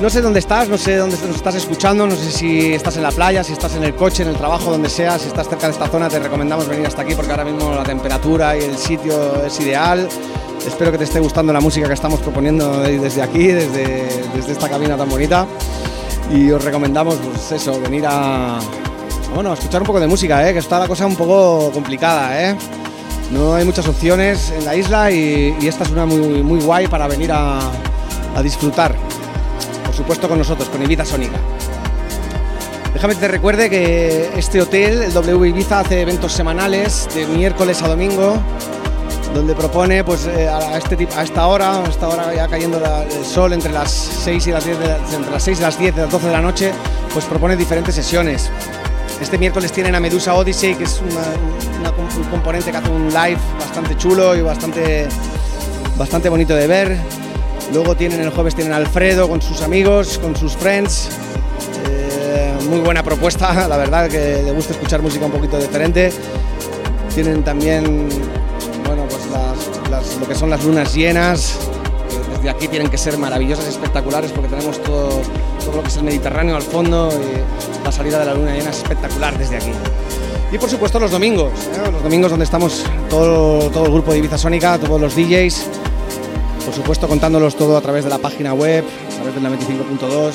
No 0.01 0.09
sé 0.09 0.20
dónde 0.20 0.39
estás, 0.39 0.69
no 0.69 0.78
sé 0.78 0.97
dónde 0.97 1.16
nos 1.27 1.37
estás 1.37 1.55
escuchando, 1.55 2.07
no 2.07 2.15
sé 2.15 2.31
si 2.31 2.73
estás 2.73 2.97
en 2.97 3.03
la 3.03 3.11
playa, 3.11 3.45
si 3.45 3.53
estás 3.53 3.74
en 3.74 3.85
el 3.85 3.95
coche, 3.95 4.23
en 4.23 4.31
el 4.31 4.37
trabajo, 4.37 4.70
donde 4.70 4.89
sea, 4.89 5.19
si 5.19 5.28
estás 5.28 5.49
cerca 5.49 5.66
de 5.66 5.73
esta 5.73 5.89
zona, 5.89 6.09
te 6.09 6.19
recomendamos 6.19 6.69
venir 6.69 6.87
hasta 6.87 7.03
aquí 7.03 7.15
porque 7.15 7.31
ahora 7.31 7.45
mismo 7.45 7.74
la 7.74 7.82
temperatura 7.82 8.57
y 8.57 8.62
el 8.62 8.77
sitio 8.77 9.45
es 9.45 9.59
ideal. 9.61 10.09
Espero 10.66 10.93
que 10.93 10.99
te 10.99 11.05
esté 11.05 11.20
gustando 11.20 11.53
la 11.53 11.61
música 11.61 11.87
que 11.87 11.95
estamos 11.95 12.20
proponiendo 12.20 12.81
desde 12.81 13.23
aquí, 13.23 13.47
desde, 13.49 14.09
desde 14.35 14.53
esta 14.53 14.69
cabina 14.69 14.97
tan 14.97 15.09
bonita. 15.09 15.47
Y 16.31 16.51
os 16.51 16.62
recomendamos, 16.62 17.16
pues 17.16 17.53
eso, 17.53 17.81
venir 17.81 18.05
a, 18.07 18.59
bueno, 19.35 19.53
escuchar 19.53 19.81
un 19.81 19.87
poco 19.87 20.01
de 20.01 20.07
música, 20.07 20.49
¿eh? 20.49 20.53
que 20.53 20.59
está 20.59 20.78
la 20.78 20.89
cosa 20.89 21.07
un 21.07 21.16
poco 21.16 21.70
complicada, 21.73 22.43
¿eh? 22.43 22.57
No 23.31 23.55
hay 23.55 23.65
muchas 23.65 23.86
opciones 23.86 24.51
en 24.51 24.65
la 24.65 24.74
isla 24.74 25.11
y, 25.11 25.57
esta 25.62 25.85
es 25.85 25.90
una 25.90 26.05
muy, 26.05 26.43
muy 26.43 26.61
guay 26.61 26.89
para 26.89 27.07
venir 27.07 27.31
a, 27.32 27.61
disfrutar. 28.43 28.94
Por 29.85 29.94
supuesto 29.94 30.28
con 30.28 30.39
nosotros, 30.39 30.69
con 30.69 30.82
Ibiza 30.82 31.05
Sónica. 31.05 31.36
Déjame 32.94 33.15
que 33.15 33.20
te 33.20 33.28
recuerde 33.28 33.69
que 33.69 34.31
este 34.36 34.62
hotel, 34.62 35.02
el 35.02 35.12
W 35.12 35.48
Ibiza, 35.48 35.81
hace 35.81 36.01
eventos 36.01 36.32
semanales 36.32 37.09
de 37.15 37.27
miércoles 37.27 37.82
a 37.82 37.89
domingo 37.89 38.39
donde 39.35 39.55
propone 39.55 40.02
pues 40.02 40.27
eh, 40.27 40.48
a, 40.48 40.77
este, 40.77 41.07
a 41.16 41.23
esta 41.23 41.47
hora, 41.47 41.85
a 41.85 41.89
esta 41.89 42.09
hora 42.09 42.35
ya 42.35 42.48
cayendo 42.48 42.78
el 42.78 43.24
sol 43.24 43.52
entre 43.52 43.73
las 43.73 43.90
6 43.90 44.47
y 44.48 44.51
las 44.51 44.65
10 44.65 44.78
entre 45.15 45.31
las 45.31 45.43
6 45.44 45.59
y 45.59 45.62
las 45.62 45.78
10 45.78 45.94
y 45.94 46.01
las 46.01 46.11
12 46.11 46.27
de 46.27 46.32
la 46.32 46.40
noche, 46.40 46.73
pues 47.12 47.27
propone 47.27 47.57
diferentes 47.57 47.94
sesiones. 47.94 48.51
Este 49.20 49.36
miércoles 49.38 49.70
tienen 49.70 49.94
a 49.94 50.01
Medusa 50.01 50.34
Odyssey, 50.34 50.74
que 50.74 50.84
es 50.84 51.01
un 51.01 52.24
componente 52.30 52.70
que 52.70 52.76
hace 52.76 52.90
un 52.90 53.09
live 53.09 53.38
bastante 53.59 53.97
chulo 53.97 54.34
y 54.34 54.42
bastante, 54.42 55.06
bastante 55.97 56.28
bonito 56.28 56.55
de 56.55 56.66
ver. 56.66 56.97
Luego 57.72 57.94
tienen 57.94 58.20
el 58.20 58.30
jueves 58.30 58.55
tienen 58.55 58.72
Alfredo 58.72 59.28
con 59.28 59.40
sus 59.40 59.62
amigos, 59.62 60.18
con 60.18 60.34
sus 60.34 60.56
friends. 60.56 61.10
Eh, 61.86 62.52
muy 62.68 62.80
buena 62.80 63.02
propuesta, 63.02 63.66
la 63.68 63.76
verdad 63.76 64.09
que 64.09 64.42
le 64.42 64.51
gusta 64.52 64.72
escuchar 64.72 65.02
música 65.02 65.26
un 65.26 65.32
poquito 65.32 65.59
diferente. 65.59 66.12
Tienen 67.14 67.44
también 67.44 68.09
bueno, 68.86 69.05
pues 69.09 70.18
lo 70.18 70.26
que 70.26 70.34
son 70.34 70.51
las 70.51 70.64
lunas 70.64 70.94
llenas, 70.94 71.59
desde 72.34 72.51
aquí 72.51 72.68
tienen 72.68 72.88
que 72.88 72.98
ser 72.98 73.18
maravillosas, 73.18 73.68
espectaculares, 73.68 74.32
porque 74.32 74.48
tenemos 74.48 74.82
todo, 74.82 75.20
lo 75.74 75.82
que 75.82 75.88
es 75.88 75.97
el 75.97 76.05
Mediterráneo 76.05 76.56
al 76.56 76.62
fondo 76.62 77.10
y 77.12 77.84
la 77.84 77.92
salida 77.92 78.18
de 78.20 78.26
la 78.26 78.34
luna 78.34 78.52
llena 78.52 78.70
es 78.70 78.78
espectacular 78.78 79.36
desde 79.38 79.56
aquí. 79.56 79.72
Y 80.52 80.59
por 80.59 80.68
supuesto 80.68 80.98
los 80.98 81.10
domingos, 81.10 81.52
¿eh? 81.52 81.90
los 81.92 82.02
domingos 82.02 82.30
donde 82.30 82.44
estamos 82.44 82.84
todo, 83.09 83.70
todo 83.70 83.86
el 83.86 83.92
grupo 83.92 84.12
de 84.12 84.18
Ibiza 84.18 84.36
Sónica, 84.36 84.78
todos 84.78 85.01
los 85.01 85.14
DJs, 85.14 85.66
por 86.64 86.74
supuesto 86.74 87.09
contándolos 87.09 87.56
todo 87.56 87.76
a 87.76 87.80
través 87.80 88.05
de 88.05 88.10
la 88.10 88.18
página 88.18 88.52
web, 88.52 88.84
a 88.84 89.14
través 89.14 89.34
del 89.34 89.44
95.2 89.44 90.32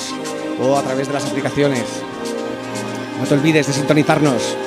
o 0.61 0.77
a 0.77 0.81
través 0.81 1.07
de 1.07 1.13
las 1.13 1.25
aplicaciones. 1.25 1.83
No 3.19 3.27
te 3.27 3.33
olvides 3.33 3.67
de 3.67 3.73
sintonizarnos. 3.73 4.57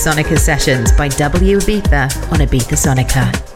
Sonica 0.00 0.38
Sessions 0.38 0.92
by 0.92 1.08
W 1.08 1.58
Ibiza 1.60 2.08
on 2.32 2.40
Ibiza 2.40 2.74
Sonica. 2.74 3.49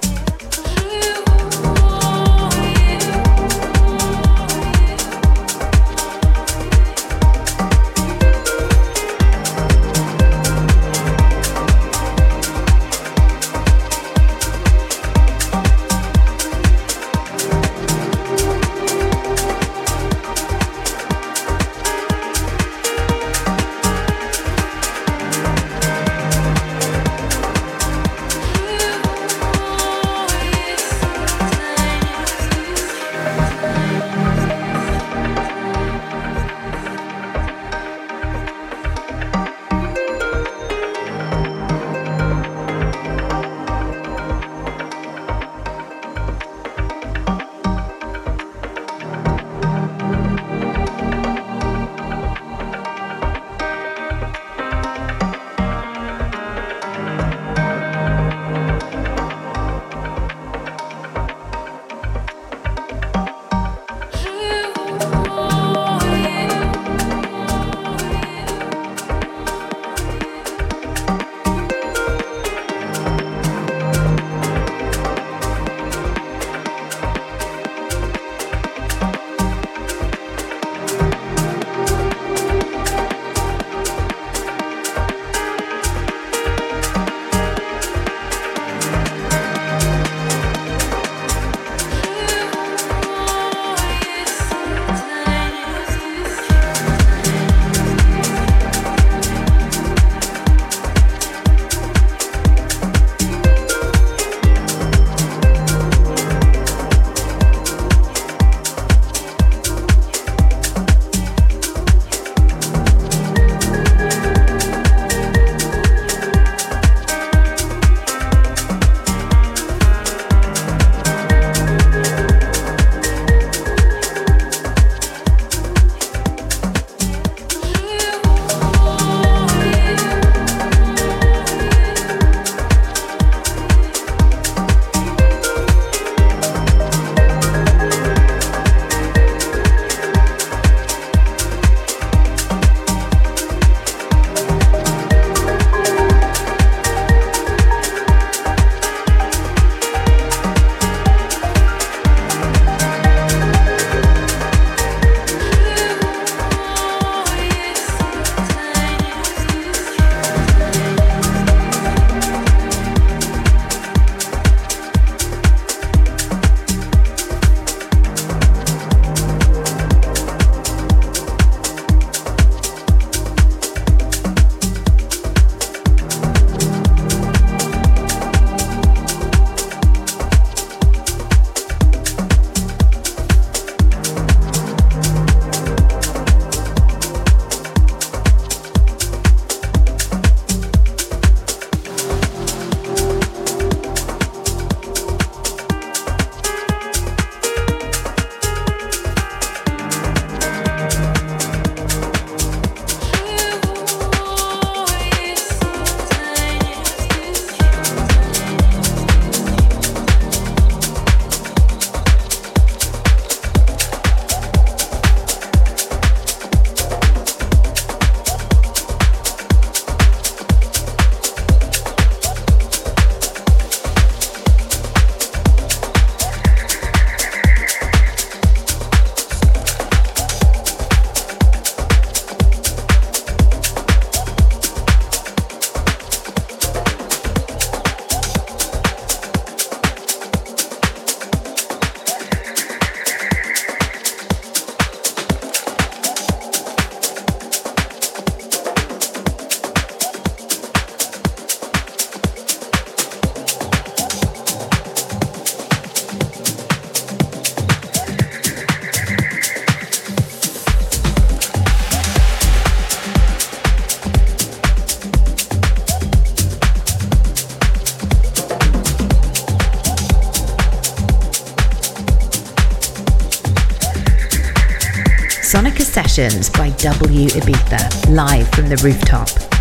Sessions 275.44 276.48
by 276.48 276.70
W 276.70 277.28
Ibiza, 277.28 278.08
live 278.08 278.48
from 278.48 278.68
the 278.68 278.76
rooftop. 278.78 279.53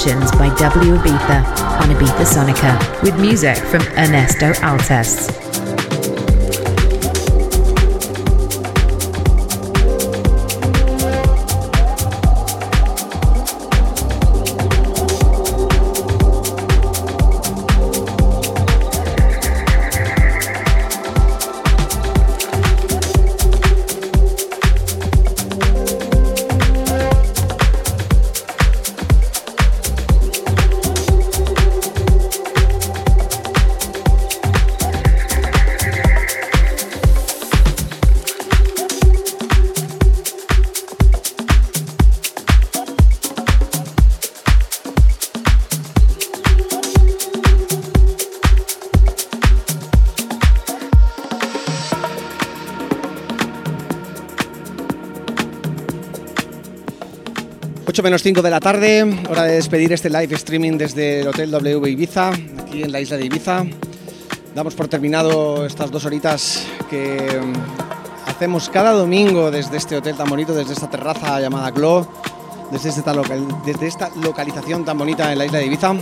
Sessions 0.00 0.30
by 0.32 0.48
W 0.56 0.94
Ibiza 0.96 1.44
on 1.82 1.90
Ibiza 1.90 2.24
Sonica 2.24 3.02
with 3.02 3.20
music 3.20 3.58
from 3.58 3.82
Ernesto 3.98 4.54
Altes. 4.62 5.49
8 58.00 58.04
menos 58.04 58.22
5 58.22 58.40
de 58.40 58.50
la 58.50 58.60
tarde, 58.60 59.20
hora 59.28 59.42
de 59.42 59.56
despedir 59.56 59.92
este 59.92 60.08
live 60.08 60.34
streaming 60.34 60.78
desde 60.78 61.20
el 61.20 61.28
Hotel 61.28 61.50
W 61.50 61.90
Ibiza, 61.90 62.30
aquí 62.30 62.82
en 62.82 62.92
la 62.92 62.98
isla 62.98 63.18
de 63.18 63.26
Ibiza. 63.26 63.66
Damos 64.54 64.74
por 64.74 64.88
terminado 64.88 65.66
estas 65.66 65.90
dos 65.90 66.06
horitas 66.06 66.66
que 66.88 67.18
mm, 67.18 68.30
hacemos 68.30 68.70
cada 68.70 68.92
domingo 68.92 69.50
desde 69.50 69.76
este 69.76 69.98
hotel 69.98 70.16
tan 70.16 70.30
bonito, 70.30 70.54
desde 70.54 70.72
esta 70.72 70.88
terraza 70.88 71.40
llamada 71.40 71.70
Glow, 71.72 72.08
desde 72.72 72.88
esta, 72.88 73.12
desde 73.66 73.86
esta 73.86 74.08
localización 74.22 74.82
tan 74.82 74.96
bonita 74.96 75.30
en 75.30 75.36
la 75.36 75.44
isla 75.44 75.58
de 75.58 75.66
Ibiza. 75.66 75.92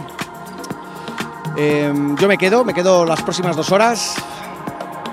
Em, 1.57 2.17
yo 2.17 2.29
me 2.29 2.39
quedo, 2.39 2.65
me 2.65 2.75
quedo 2.75 3.05
las 3.07 3.23
próximas 3.23 3.57
dos 3.57 3.73
horas. 3.73 4.15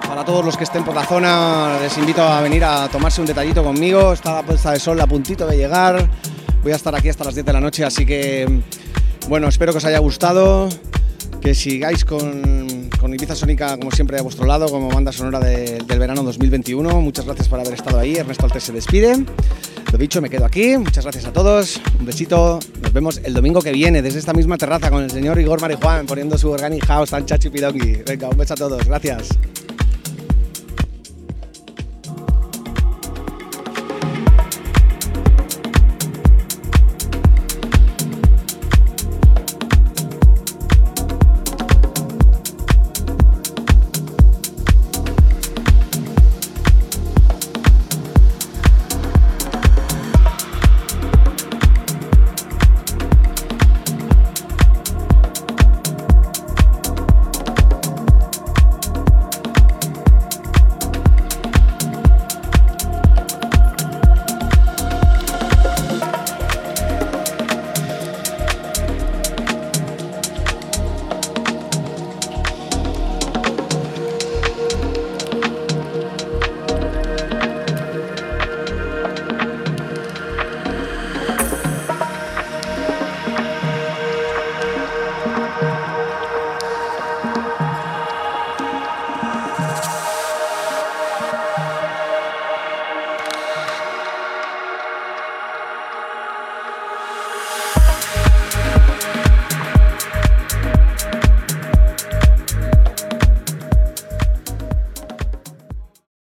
Para 0.08 0.24
todos 0.24 0.46
los 0.46 0.56
que 0.56 0.66
estén 0.66 0.84
por 0.84 0.94
la 0.94 1.04
zona, 1.04 1.80
les 1.82 1.98
invito 1.98 2.22
a 2.22 2.42
venir 2.42 2.64
a 2.64 2.88
tomarse 2.90 3.22
un 3.22 3.28
detallito 3.28 3.64
conmigo. 3.64 4.14
Está 4.14 4.36
la 4.36 4.44
puesta 4.44 4.72
de 4.72 4.80
sol 4.80 5.02
a 5.02 5.08
puntito 5.08 5.48
de 5.48 5.58
llegar 5.58 6.08
voy 6.66 6.74
a 6.74 6.78
estar 6.78 6.96
aquí 6.96 7.10
hasta 7.10 7.24
las 7.24 7.36
10 7.36 7.46
de 7.46 7.54
la 7.54 7.62
noche, 7.62 7.86
así 7.86 8.08
que 8.08 8.48
bueno, 9.30 9.48
espero 9.48 9.72
que 9.72 9.78
os 9.78 9.86
haya 9.86 10.00
gustado, 10.00 10.68
que 11.40 11.54
sigáis 11.54 12.04
con, 12.04 12.90
con 13.00 13.14
Ibiza 13.14 13.36
Sónica 13.36 13.78
como 13.78 13.92
siempre 13.92 14.18
a 14.18 14.24
vuestro 14.24 14.48
lado, 14.48 14.68
como 14.68 14.90
banda 14.90 15.12
sonora 15.12 15.40
del 15.40 16.00
verano 16.00 16.24
2021. 16.24 17.02
Muchas 17.02 17.26
gracias 17.26 17.50
por 17.50 17.60
haber 17.60 17.76
estado 17.76 18.00
ahí, 18.00 18.16
Ernesto 18.16 18.48
Altes 18.48 18.64
se 18.64 18.74
despide. 18.74 19.16
Lo 19.92 19.98
dicho, 20.00 20.24
me 20.24 20.30
quedo 20.32 20.44
aquí, 20.44 20.76
muchas 20.80 21.06
gracias 21.06 21.26
a 21.26 21.34
todos, 21.34 21.80
un 22.00 22.08
besito, 22.08 22.60
nos 22.82 22.92
vemos 22.92 23.22
el 23.24 23.36
domingo 23.36 23.62
que 23.62 23.72
viene 23.72 24.02
desde 24.02 24.18
esta 24.18 24.34
misma 24.34 24.58
terraza 24.58 24.90
con 24.90 25.04
el 25.04 25.12
señor 25.12 25.40
Igor 25.40 25.62
Marijuán 25.62 26.08
poniendo 26.08 26.36
su 26.36 26.50
Organic 26.50 26.84
House 26.88 27.12
tan 27.12 27.28
chachi 27.28 27.50
Venga, 27.50 28.28
un 28.28 28.38
beso 28.38 28.56
a 28.56 28.58
todos, 28.58 28.84
gracias. 28.88 29.30